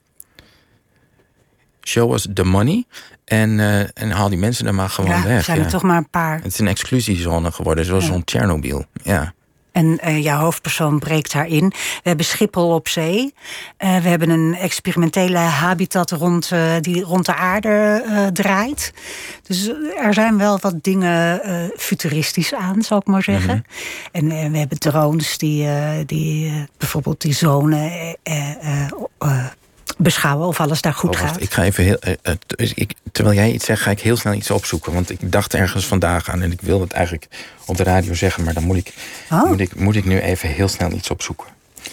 [1.81, 2.85] Show us the money.
[3.33, 5.43] En, eh, en haal die mensen er maar gewoon ja, weg.
[5.43, 5.63] zijn ja.
[5.63, 6.35] er toch maar een paar.
[6.35, 8.85] Het is een exclusiezone geworden, zoals zo'n Tsjernobyl.
[9.03, 9.33] Ja.
[9.73, 11.67] En eh, jouw hoofdpersoon breekt daarin.
[11.69, 13.33] We hebben Schiphol op zee.
[13.77, 18.93] Eh, we hebben een experimentele habitat rond, die rond de aarde draait.
[19.43, 21.41] Dus er zijn wel wat dingen
[21.77, 23.63] futuristisch aan, zal ik maar zeggen.
[24.11, 25.67] En eh, we hebben drones die,
[26.05, 28.17] die bijvoorbeeld die zone
[29.97, 31.41] beschouwen of alles daar goed Oh, wacht, gaat.
[31.41, 31.97] ik ga even heel.
[31.99, 34.93] eh, eh, ik, terwijl jij iets zegt, ga ik heel snel iets opzoeken.
[34.93, 37.27] Want ik dacht ergens vandaag aan en ik wilde het eigenlijk
[37.65, 38.93] op de radio zeggen, maar dan moet ik,
[39.31, 39.43] Oh.
[39.45, 41.47] moet ik, moet ik nu even heel snel iets opzoeken.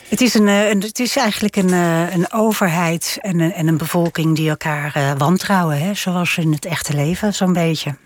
[0.09, 3.77] Het is, een, eh, een- het is eigenlijk een, een overheid en een, en een
[3.77, 5.79] bevolking die elkaar wantrouwen.
[5.81, 5.95] Hè?
[5.95, 7.97] Zoals in het echte leven, zo'n beetje.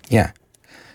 [0.00, 0.32] Ja.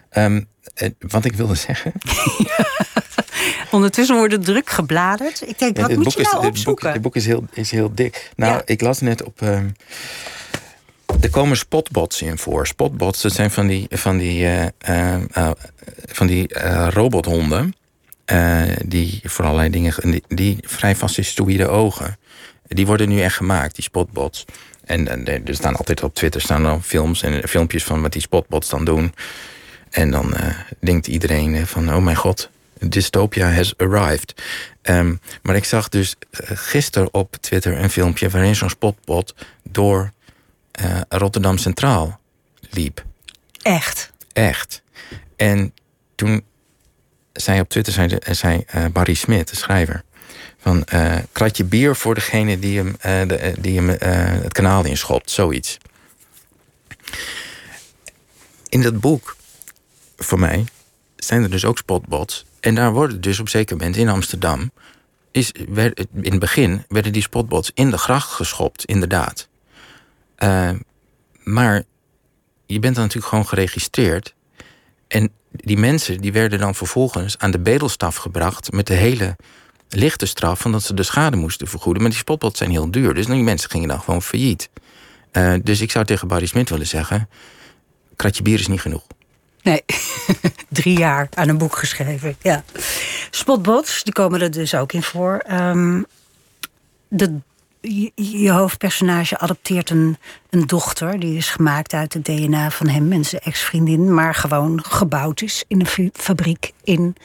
[0.09, 0.41] Ehm,
[0.73, 1.91] eh, wat ik wilde zeggen.
[3.71, 5.47] Ondertussen wordt het druk gebladerd.
[5.49, 6.93] Ik denk, wat moet boek je nou opzoeken?
[6.93, 8.31] dit boek is heel, is heel dik.
[8.35, 8.61] Nou, Ja.
[8.65, 9.41] ik las net op.
[9.41, 9.67] ehm,
[11.21, 12.67] er komen spotbots in voor.
[12.67, 15.51] Spotbots, dat zijn van die, van die, eh, eh, eh,
[16.05, 17.73] van die eh, robothonden.
[18.85, 19.93] die voor allerlei dingen.
[20.01, 22.17] Die, die vrij fascistoïde ogen.
[22.67, 24.45] Die worden nu echt gemaakt, die spotbots.
[24.85, 28.11] En, en er er staan altijd op Twitter staan dan films en filmpjes van wat
[28.13, 29.13] die spotbots dan doen.
[29.89, 34.33] En dan eh, denkt iedereen eh, van, oh mijn god, dystopia has arrived.
[34.81, 38.29] Ehm, maar ik zag dus eh, gisteren op Twitter een filmpje...
[38.29, 40.11] waarin zo'n spotbot door
[41.09, 42.19] Rotterdam Centraal
[42.69, 43.03] liep.
[43.61, 44.11] Echt.
[44.33, 44.81] Echt.
[45.35, 45.73] En
[46.15, 46.43] toen
[47.33, 50.03] zei op Twitter zei, zei Barry Smit, de schrijver...
[50.59, 52.95] van eh kratje bier voor degene die hem,
[53.27, 53.89] de, die hem
[54.43, 55.31] het kanaal inschopt.
[55.31, 55.77] Zoiets.
[58.69, 59.35] In dat boek,
[60.19, 60.65] voor mij,
[61.15, 62.45] zijn er dus ook spotbots.
[62.59, 64.71] En daar worden dus op zeker moment in Amsterdam...
[65.31, 69.47] Is, werd, in het begin werden die spotbots in de gracht geschopt, inderdaad.
[70.35, 70.71] Eh,
[71.43, 71.83] maar
[72.65, 74.35] je bent dan natuurlijk gewoon geregistreerd.
[75.07, 78.71] En die mensen die werden dan vervolgens aan de bedelstaf gebracht...
[78.71, 79.35] met de hele
[79.89, 82.01] lichte straf van dat ze de schade moesten vergoeden.
[82.01, 84.69] Maar die spotbots zijn heel duur, dus die mensen gingen dan gewoon failliet.
[85.31, 87.29] Eh, dus ik zou tegen Barry Smit willen zeggen...
[88.15, 89.07] kratje bier is niet genoeg.
[89.61, 89.83] Nee,
[90.69, 92.35] drie jaar aan een boek geschreven.
[92.41, 92.63] Ja.
[93.29, 95.37] Spotbots, die komen er dus ook in voor.
[95.37, 96.01] Ehm,
[97.07, 97.39] de,
[98.15, 100.17] je, hoofdpersonage adopteert een,
[100.49, 101.19] een dochter.
[101.19, 104.13] Die is gemaakt uit het DNA van hem en zijn ex-vriendin.
[104.13, 107.15] Maar gewoon gebouwd is in een fa- fabriek in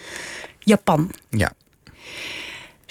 [0.58, 1.10] Japan.
[1.30, 1.52] Ja,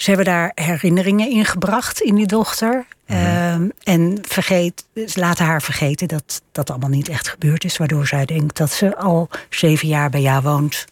[0.04, 2.86] Ze hebben daar herinneringen in gebracht in die dochter.
[3.06, 7.76] Ehm, en vergeet, ze laten haar vergeten dat dat allemaal niet echt gebeurd is.
[7.76, 10.84] Waardoor zij denkt dat ze al zeven jaar bij jou woont.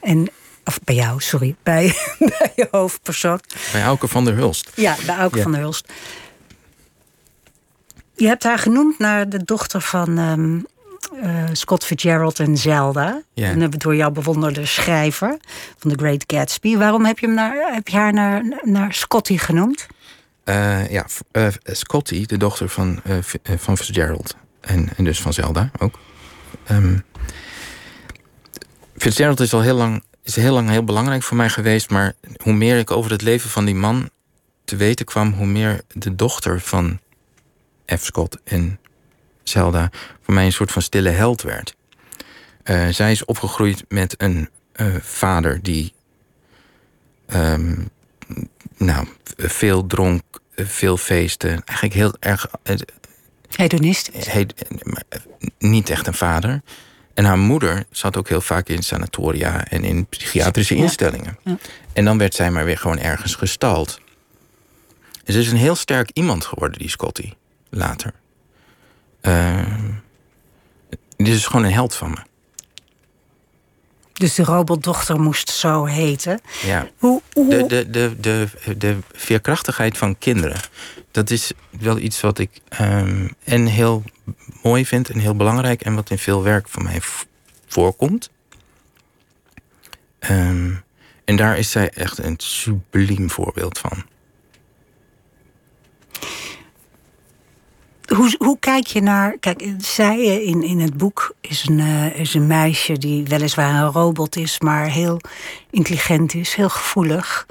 [0.00, 0.28] En,
[0.64, 3.40] of bij jou, sorry, bij, bij je hoofdpersoon.
[3.72, 4.70] bij Auke van der Hulst.
[4.74, 5.42] Ja, bij Auke Ja.
[5.42, 5.92] van der Hulst.
[8.14, 10.58] Je hebt haar genoemd naar de dochter van ehm,
[11.22, 13.22] eh, Scott Fitzgerald en Zelda.
[13.34, 13.50] Ja.
[13.50, 15.38] Een door jou bewonderde schrijver
[15.78, 16.76] van The Great Gatsby.
[16.76, 19.86] Waarom heb je, hem naar, heb je haar naar, naar Scotty genoemd?
[20.44, 24.36] Eh, ja, eh, Scotty, de dochter van, eh, eh, van Fitzgerald.
[24.60, 25.98] En, en dus van Zelda ook.
[26.64, 26.98] Ehm,
[28.96, 31.90] Fitzgerald is al heel lang, is heel lang heel belangrijk voor mij geweest.
[31.90, 34.10] Maar hoe meer ik over het leven van die man
[34.64, 37.00] te weten kwam, hoe meer de dochter van
[37.96, 38.04] F.
[38.04, 38.78] Scott en
[39.42, 39.90] Zelda
[40.22, 41.74] voor mij een soort van stille held werd.
[42.62, 45.92] Eh, zij is opgegroeid met een eh, vader die
[47.26, 47.76] ehm,
[48.76, 50.22] nou, veel dronk,
[50.56, 51.50] veel feesten.
[51.64, 52.46] Eigenlijk heel erg.
[52.62, 54.46] he-
[55.08, 55.20] eh,
[55.58, 56.62] niet echt een vader.
[57.14, 60.82] En haar moeder zat ook heel vaak in sanatoria en in psychiatrische Ja.
[60.82, 61.38] instellingen.
[61.44, 61.56] Ja.
[61.92, 64.00] En dan werd zij maar weer gewoon ergens gestald.
[65.24, 67.32] En ze is een heel sterk iemand geworden, die Scotty,
[67.70, 68.12] later.
[69.22, 69.64] Uh,
[71.16, 72.28] dit is gewoon een held van me.
[74.12, 76.40] Dus de robotdochter moest zo heten.
[76.62, 76.88] Ja.
[76.98, 80.60] Hoe, hoe, De, de, de, de, de veerkrachtigheid van kinderen.
[81.10, 84.02] Dat is wel iets wat ik ehm, en heel
[84.62, 85.82] mooi vind en heel belangrijk.
[85.82, 87.00] En wat in veel werk van mij
[87.66, 88.30] voorkomt.
[90.18, 90.72] Ehm,
[91.24, 94.04] en daar is zij echt een subliem voorbeeld van.
[98.16, 99.38] Hoe, hoe kijk je naar.
[99.38, 103.92] Kijk, zij in, in het boek is een, uh, is een meisje die weliswaar een
[103.92, 105.20] robot is, maar heel
[105.70, 107.46] intelligent is, heel gevoelig.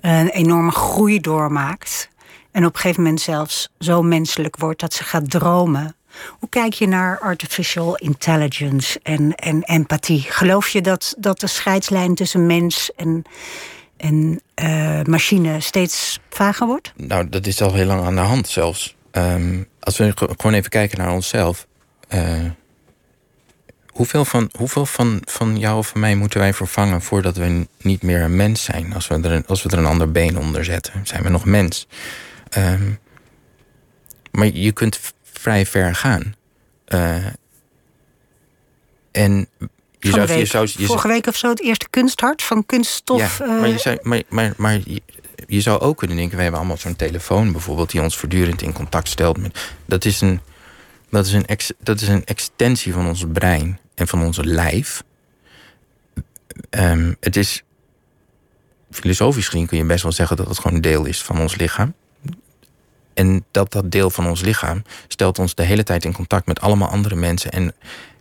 [0.00, 2.08] Een enorme groei doormaakt.
[2.50, 5.96] En op een gegeven moment zelfs zo menselijk wordt dat ze gaat dromen.
[6.38, 10.20] Hoe kijk je naar artificial intelligence en, en empathie?
[10.20, 13.22] Geloof je dat, dat de scheidslijn tussen mens en,
[13.96, 16.92] en uh, machine steeds vager wordt?
[16.96, 18.96] Nou, dat is al heel lang aan de hand zelfs.
[19.12, 21.66] Um, als we gewoon even kijken naar onszelf.
[22.14, 22.50] Uh,
[23.86, 28.02] hoeveel, van, hoeveel van, van jou of van mij moeten wij vervangen voordat we niet
[28.02, 28.94] meer een mens zijn?
[28.94, 31.86] Als we er, als we er een ander been onder zetten, zijn we nog mens.
[32.58, 32.98] Um,
[34.30, 36.34] maar je kunt vrij ver gaan.
[36.88, 37.26] Uh,
[39.10, 39.48] en
[39.98, 43.38] je zou, je zou, je Vorige week of zo het eerste kunsthart van kunststof.
[43.38, 44.80] Ja, maar, je zou, maar, maar, maar
[45.54, 48.72] je zou ook kunnen denken, we hebben allemaal zo'n telefoon bijvoorbeeld, die ons voortdurend in
[48.72, 49.38] contact stelt.
[49.38, 50.40] Met, dat, is een,
[51.10, 51.46] dat, is een
[51.78, 55.02] dat is een extensie van ons brein en van onze lijf.
[56.70, 57.62] Um, het is,
[58.90, 61.56] filosofisch gezien kun je best wel zeggen dat het gewoon een deel is van ons
[61.56, 61.94] lichaam.
[63.14, 66.60] En dat dat deel van ons lichaam stelt ons de hele tijd in contact met
[66.60, 67.74] allemaal andere mensen en,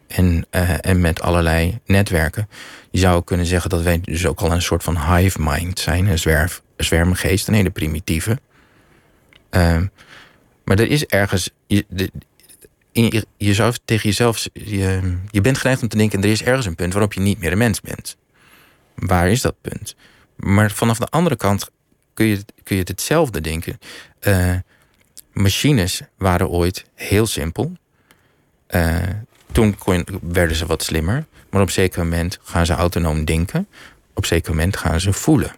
[0.07, 2.49] en, uh, en met allerlei netwerken.
[2.91, 6.07] Je zou kunnen zeggen dat wij dus ook al een soort van hive mind zijn,
[6.07, 8.39] een zwerf, zwermgeest, een hele primitieve.
[9.51, 9.81] Uh,
[10.63, 11.49] maar er is ergens.
[11.67, 12.11] Je, de,
[12.91, 14.47] je, je zou tegen jezelf.
[14.53, 17.39] Je, je bent geneigd om te denken: er is ergens een punt waarop je niet
[17.39, 18.17] meer een mens bent.
[18.95, 19.95] Waar is dat punt?
[20.36, 21.69] Maar vanaf de andere kant
[22.13, 23.79] kun je, kun je hetzelfde denken.
[24.21, 24.55] Uh,
[25.34, 27.71] machines waren ooit heel simpel.
[28.69, 28.97] Uh,
[29.51, 29.75] toen
[30.21, 31.25] werden ze wat slimmer.
[31.49, 33.67] Maar op een zeker moment gaan ze autonoom denken.
[34.13, 35.55] Op een zeker moment gaan ze voelen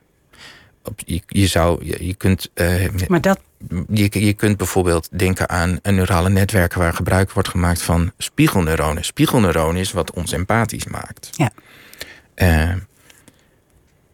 [0.96, 2.50] je, je zou, je, je kunt.
[2.56, 3.40] Uh, maar dat.
[3.90, 9.06] Je, je kunt bijvoorbeeld denken aan een neurale netwerken waar gebruik wordt gemaakt van spiegelneuronen.
[9.06, 11.30] Spiegelneuronen is wat ons empathisch maakt.
[11.32, 11.52] Ja.
[12.36, 12.76] Uh,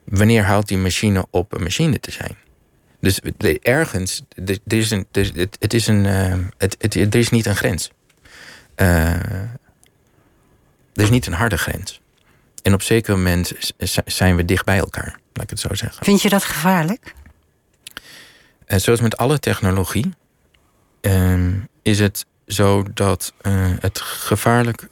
[0.04, 2.36] wanneer houdt die machine op een machine te zijn?
[3.00, 7.30] Dus de, ergens, er is een, het, het is een, uh, het, het, er is
[7.30, 7.92] niet een grens.
[8.76, 9.50] er
[10.94, 12.02] is niet een harde grens.
[12.62, 13.54] En op zeker moment
[14.06, 16.06] zijn we dicht bij elkaar laat ik het zo zeggen.
[16.06, 17.14] Vind je dat gevaarlijk?
[18.66, 20.14] En eh, zoals met alle technologie
[21.02, 21.52] ehm,
[21.82, 24.88] is het zo dat uh, het gevaarlijk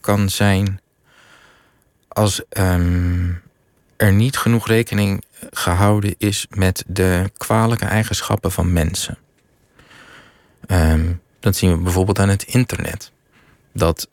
[0.00, 0.80] kan zijn
[2.08, 3.42] als um,
[3.96, 9.18] er niet genoeg rekening gehouden is met de kwalijke eigenschappen van mensen.
[10.66, 13.12] Um, dat zien we bijvoorbeeld aan het internet.
[13.72, 14.08] Dat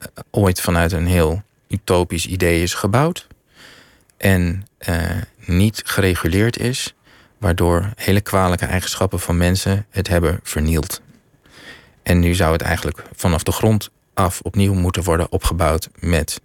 [0.00, 3.26] uh, ooit vanuit een heel utopisch idee is gebouwd
[4.18, 5.10] en uh,
[5.44, 6.94] niet gereguleerd is,
[7.38, 11.00] waardoor hele kwalijke eigenschappen van mensen het hebben vernield.
[12.02, 16.40] En nu zou het eigenlijk vanaf de grond af opnieuw moeten worden opgebouwd met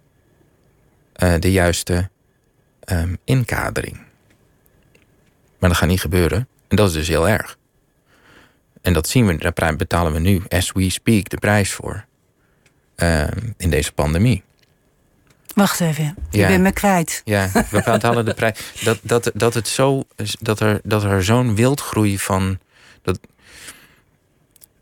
[1.16, 2.10] uh, de juiste
[2.92, 4.00] um, inkadering.
[5.58, 6.48] Maar dat gaat niet gebeuren.
[6.68, 7.58] En dat is dus heel erg.
[8.82, 12.04] En dat zien we, daar betalen we nu, as we speak, de prijs voor.
[12.96, 14.42] Uh, in deze pandemie.
[15.54, 16.48] Wacht even, je ja.
[16.48, 17.22] bent me kwijt.
[17.24, 18.58] Ja, we betalen de prijs.
[18.82, 20.02] Dat, dat, dat, het zo,
[20.40, 22.58] dat er, dat er zo'n wildgroei van,
[23.02, 23.18] dat,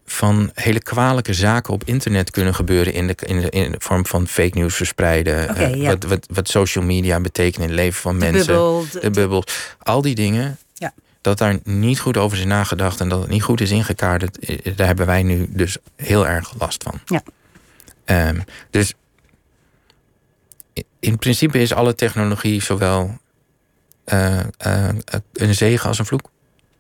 [0.07, 4.07] van hele kwalijke zaken op internet kunnen gebeuren in de, in de, in de vorm
[4.07, 5.51] van fake news verspreiden.
[5.51, 8.47] Okay, uh, wat, wat, wat social media betekent in het leven van de mensen.
[8.47, 9.45] Bubbel, de, de bubbel.
[9.79, 10.59] Al die dingen.
[10.75, 10.93] Ja.
[11.21, 14.77] Dat daar niet goed over is nagedacht en dat het niet goed is ingekaderd, eh,
[14.77, 17.01] daar hebben wij nu dus heel erg last van.
[17.05, 17.23] Ja.
[18.29, 18.95] Um, dus
[21.01, 23.19] in principe is alle technologie zowel
[24.13, 24.89] uh, uh,
[25.33, 26.31] een zegen als een vloek.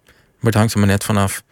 [0.06, 1.42] Maar het hangt er maar net vanaf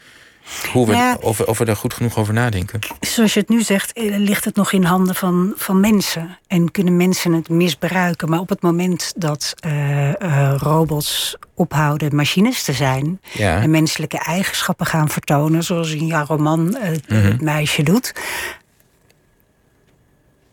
[0.72, 2.80] hoe we, ja, of, of, we er goed genoeg over nadenken.
[3.00, 6.38] Zoals je het nu zegt, eh, ligt het nog in handen van, van mensen.
[6.46, 8.28] En kunnen mensen het misbruiken.
[8.28, 13.20] Maar op het moment dat uh, uh, robots ophouden machines te zijn...
[13.32, 13.60] Ja.
[13.62, 15.62] en menselijke eigenschappen gaan vertonen...
[15.62, 17.36] zoals in jouw roman het mm -hmm.
[17.40, 18.14] meisje doet...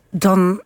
[0.09, 0.61] dan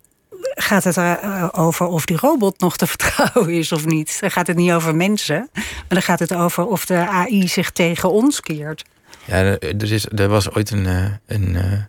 [0.54, 4.16] gaat het erover of die robot nog te vertrouwen is of niet.
[4.20, 7.70] Dan gaat het niet over mensen, maar dan gaat het over of de AI zich
[7.70, 8.84] tegen ons keert.
[9.24, 11.86] Ja, er, is, er was ooit een, een, een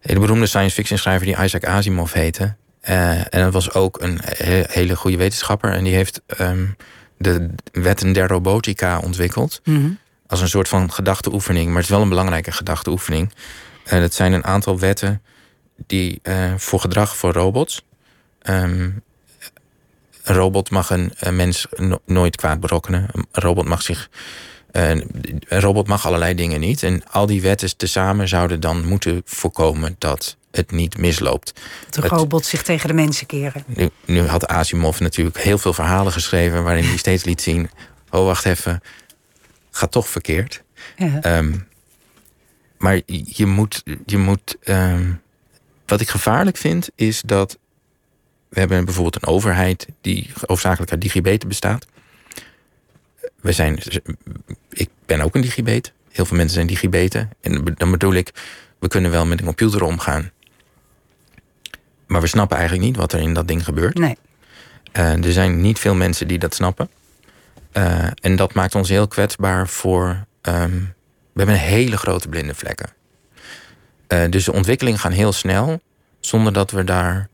[0.00, 2.54] hele beroemde science fiction schrijver die Isaac Asimov heette.
[2.88, 4.20] Uh, en dat was ook een
[4.70, 5.72] hele goede wetenschapper.
[5.72, 6.76] En die heeft um,
[7.16, 9.60] de wetten der robotica ontwikkeld.
[9.64, 9.98] Mm -hmm.
[10.26, 11.66] Als een soort van gedachteoefening.
[11.66, 13.32] Maar het is wel een belangrijke gedachteoefening.
[13.84, 15.22] En het zijn een aantal wetten
[15.86, 17.84] die uh, voor gedrag voor robots.
[18.42, 19.02] Um,
[20.22, 23.08] een robot mag een, een mens no nooit kwaad berokkenen.
[23.12, 24.08] Een robot mag zich
[24.72, 26.82] een robot mag allerlei dingen niet.
[26.82, 31.60] En al die wetten tezamen zouden dan moeten voorkomen dat het niet misloopt.
[31.90, 33.64] Dat de robots zich tegen de mensen keren.
[33.66, 37.70] Nu, nu had Asimov natuurlijk heel veel verhalen geschreven waarin hij steeds liet zien:
[38.10, 38.82] oh, wacht even,
[39.70, 40.62] gaat toch verkeerd.
[40.96, 41.20] Ja.
[41.20, 41.52] Ehm,
[42.78, 43.82] maar je moet.
[44.06, 45.12] Je moet ehm,
[45.90, 47.58] wat ik gevaarlijk vind, is dat.
[48.48, 51.86] We hebben bijvoorbeeld een overheid die hoofdzakelijk uit digibeten bestaat.
[53.40, 53.78] We zijn,
[54.70, 55.92] ik ben ook een digibet.
[56.10, 57.30] Heel veel mensen zijn digibeten.
[57.40, 58.30] En dan bedoel ik,
[58.78, 60.30] we kunnen wel met een computer omgaan.
[62.06, 63.98] Maar we snappen eigenlijk niet wat er in dat ding gebeurt.
[63.98, 64.16] Nee.
[64.92, 66.90] Uh, er zijn niet veel mensen die dat snappen.
[67.72, 70.24] Uh, en dat maakt ons heel kwetsbaar voor.
[70.42, 70.94] Um,
[71.32, 72.92] we hebben hele grote blinde vlekken.
[74.12, 75.80] Uh, dus de ontwikkelingen gaan heel snel,
[76.20, 77.28] zonder dat we daar.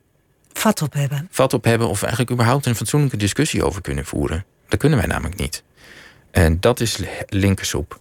[0.53, 1.29] vat op hebben.
[1.31, 4.45] Vat op hebben, of eigenlijk überhaupt een fatsoenlijke discussie over kunnen voeren.
[4.69, 5.63] Dat kunnen wij namelijk niet.
[6.31, 6.99] En dat is
[7.29, 8.01] linkersoep.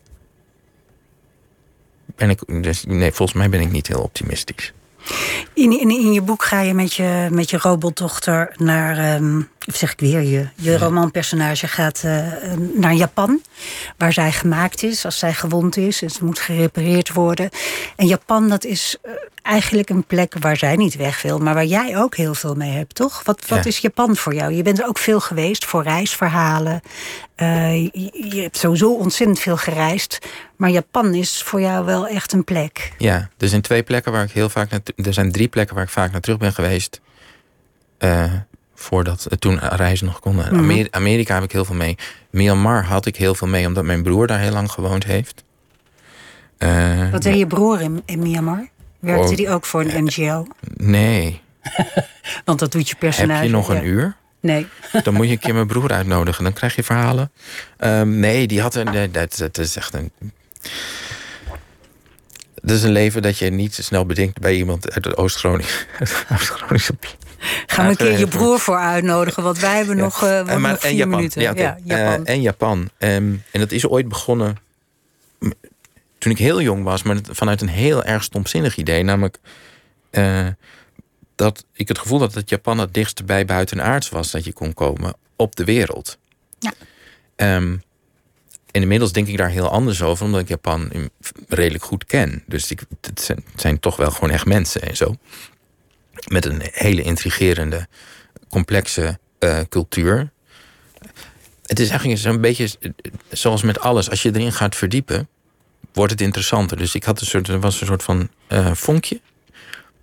[2.15, 4.73] Ben ik, dus, nee, volgens mij ben ik niet heel optimistisch.
[5.53, 9.75] In, in, in je boek ga je met je, met je robotdochter naar, um, of
[9.75, 12.27] zeg ik weer, je, je romanpersonage gaat uh,
[12.73, 13.41] naar Japan,
[13.97, 17.49] waar zij gemaakt is als zij gewond is en ze moet gerepareerd worden.
[17.95, 19.11] En Japan, dat is uh,
[19.41, 22.71] eigenlijk een plek waar zij niet weg wil, maar waar jij ook heel veel mee
[22.71, 23.23] hebt, toch?
[23.23, 24.53] Wat, wat is Japan voor jou?
[24.53, 26.81] Je bent er ook veel geweest voor reisverhalen.
[27.37, 30.19] Uh, je, je, hebt sowieso ontzettend veel gereisd.
[30.55, 32.93] Maar Japan is voor jou wel echt een plek.
[32.97, 34.79] Ja, er zijn twee plekken waar ik heel vaak naar.
[34.95, 37.01] Er zijn drie plekken waar ik vaak naar terug ben geweest.
[38.75, 40.53] Voordat toen reizen nog konden.
[40.53, 40.87] Mm -hmm.
[40.91, 41.97] Amerika heb ik heel veel mee.
[42.29, 45.43] Myanmar had ik heel veel mee, omdat mijn broer daar heel lang gewoond heeft.
[46.59, 48.67] Uh, Wat deed je broer in, in Myanmar?
[48.99, 50.47] Werkte oh, die ook voor een NGO?
[50.77, 51.41] Nee.
[52.45, 53.33] Want dat doet je personage.
[53.33, 53.81] Heb je nog een ja.
[53.81, 54.15] uur?
[54.39, 54.67] Nee.
[55.03, 56.43] Dan moet je een keer mijn broer uitnodigen.
[56.43, 57.31] Dan krijg je verhalen.
[57.79, 58.91] Um, nee, die had een.
[58.91, 60.11] Nee, dat, dat is echt een.
[62.61, 65.71] Dat is een leven dat je niet zo snel bedenkt bij iemand uit het Oost-Groningen.
[66.33, 66.93] Oost-Groningse.
[67.65, 70.03] Gaan we een keer je broer voor uitnodigen, want wij hebben ja.
[70.03, 71.15] nog, uh, maar, nog vier en Japan.
[71.15, 71.41] minuten.
[71.41, 71.63] Ja, okay.
[71.63, 72.21] ja, Japan.
[72.21, 72.79] Uh, en Japan.
[72.79, 74.57] Um, en dat is ooit begonnen
[76.17, 79.03] toen ik heel jong was, maar vanuit een heel erg stomzinnig idee.
[79.03, 79.37] Namelijk
[80.11, 80.47] uh,
[81.35, 84.73] dat ik het gevoel had dat Japan het dichtst bij buitenaards was dat je kon
[84.73, 86.17] komen op de wereld.
[86.59, 86.73] Ja.
[87.55, 87.83] Um,
[88.71, 91.09] en inmiddels denk ik daar heel anders over, omdat ik Japan
[91.47, 92.43] redelijk goed ken.
[92.45, 95.15] Dus ik, het zijn, het zijn toch wel gewoon echt mensen en zo.
[96.25, 97.87] Met een hele intrigerende,
[98.49, 100.31] complexe uh, cultuur.
[101.65, 102.69] Het is eigenlijk een beetje
[103.29, 104.09] zoals met alles.
[104.09, 105.27] Als je erin gaat verdiepen,
[105.93, 106.77] wordt het interessanter.
[106.77, 109.21] Dus ik had een soort, er was een soort van uh, vonkje.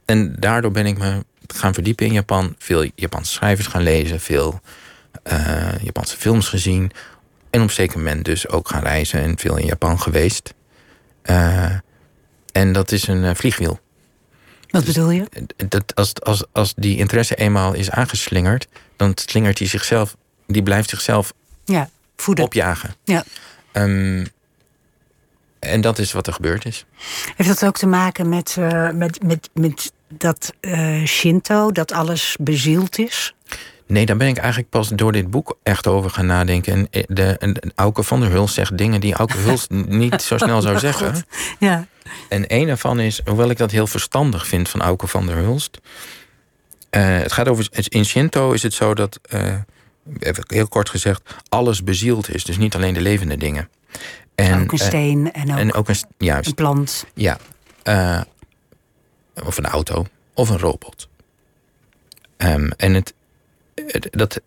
[0.05, 2.55] En daardoor ben ik me gaan verdiepen in Japan.
[2.59, 4.21] Veel Japanse schrijvers gaan lezen.
[4.21, 4.61] Veel
[5.33, 6.91] uh, Japanse films gezien.
[7.51, 9.21] En op een zeker moment dus ook gaan reizen.
[9.21, 10.55] En veel in Japan geweest.
[12.53, 13.81] En dat is een vliegwiel.
[14.73, 15.27] Wat bedoel je?
[15.69, 18.69] Dat als, als, als die interesse eenmaal is aangeslingerd...
[18.97, 20.17] dan slingert hij zichzelf...
[20.47, 21.33] die blijft zichzelf
[21.65, 22.45] ja, voeden.
[22.45, 22.95] opjagen.
[23.05, 23.25] Ja.
[23.73, 24.27] Um,
[25.59, 26.85] en dat is wat er gebeurd is.
[27.37, 32.37] Heeft dat ook te maken met, uh, met, met, met dat uh, Shinto, dat alles
[32.41, 33.35] bezield is?
[33.93, 36.73] Nee, daar ben ik eigenlijk pas door dit boek echt over gaan nadenken.
[36.73, 39.67] En eh, de, de, Auke van der Huls zegt dingen die Auke Huls
[40.03, 41.25] niet zo snel zou zeggen.
[41.59, 41.87] Ja.
[42.29, 45.81] En een daarvan is, hoewel ik dat heel verstandig vind van Auke van der Hulst.
[46.91, 47.69] Uh, het gaat over.
[47.89, 49.55] In Shinto is het zo dat, uh,
[50.47, 52.45] heel kort gezegd, alles bezield is.
[52.45, 53.69] Dus niet alleen de levende dingen.
[54.35, 57.07] En, ook een steen en ook, en ook een, juist, een plant.
[57.15, 57.39] Ja.
[57.85, 58.21] Uh,
[59.45, 60.07] of een auto.
[60.35, 61.09] Of een robot.
[62.37, 63.15] Um, en het,
[64.11, 64.41] dat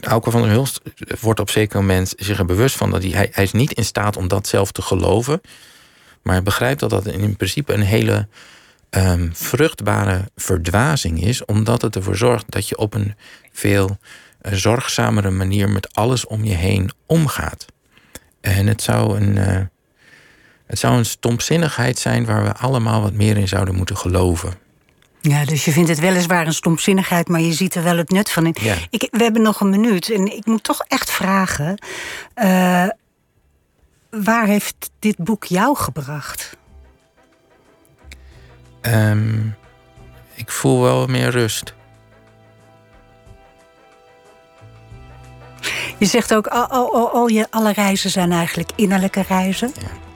[0.00, 0.80] Auke van der Hulst
[1.20, 4.16] wordt op zeker moment zich er bewust van dat hij, hij, is niet in staat
[4.16, 5.40] om dat zelf te geloven.
[6.22, 8.28] Maar begrijpt dat dat in principe een hele
[8.90, 13.14] um, vruchtbare verdwazing is, omdat het ervoor zorgt dat je op een
[13.52, 13.98] veel
[14.42, 17.66] zorgzamere manier met alles om je heen omgaat.
[18.40, 19.60] En het zou een, uh,
[20.66, 24.67] het zou een stomzinnigheid zijn waar we allemaal wat meer in zouden moeten geloven.
[25.28, 28.30] Ja, dus je vindt het weliswaar een stomzinnigheid, maar je ziet er wel het nut
[28.30, 28.56] van in.
[28.60, 28.74] Ja.
[28.90, 31.82] Ik, we hebben nog een minuut en ik moet toch echt vragen:
[32.36, 32.86] uh,
[34.10, 36.56] waar heeft dit boek jou gebracht?
[38.82, 39.56] Um,
[40.34, 41.74] ik voel wel meer rust.
[45.98, 49.72] Je zegt ook, al, al, al, al je, alle reizen zijn eigenlijk innerlijke reizen.
[49.80, 50.07] Ja.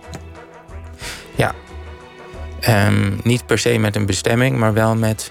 [2.68, 5.30] Um, niet per se met een bestemming, maar wel met...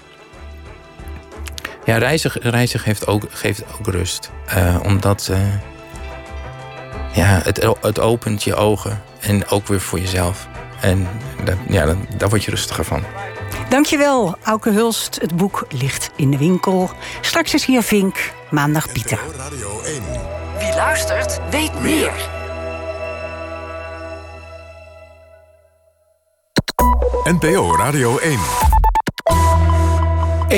[1.84, 4.30] Ja, reizen, reizen geeft, ook, geeft ook rust.
[4.56, 5.28] Uh, omdat...
[5.30, 5.38] Uh,
[7.12, 9.02] ja, het, het opent je ogen.
[9.20, 10.48] En ook weer voor jezelf.
[10.80, 11.08] En
[11.44, 13.04] dat, ja, dat, daar word je rustiger van.
[13.68, 15.18] Dankjewel, Auke Hulst.
[15.20, 16.90] Het boek ligt in de winkel.
[17.20, 19.18] Straks is hier Vink, maandag Pieter.
[19.36, 20.02] Radio 1.
[20.58, 22.41] Wie luistert, weet meer.
[27.26, 28.91] NPO Radio 1.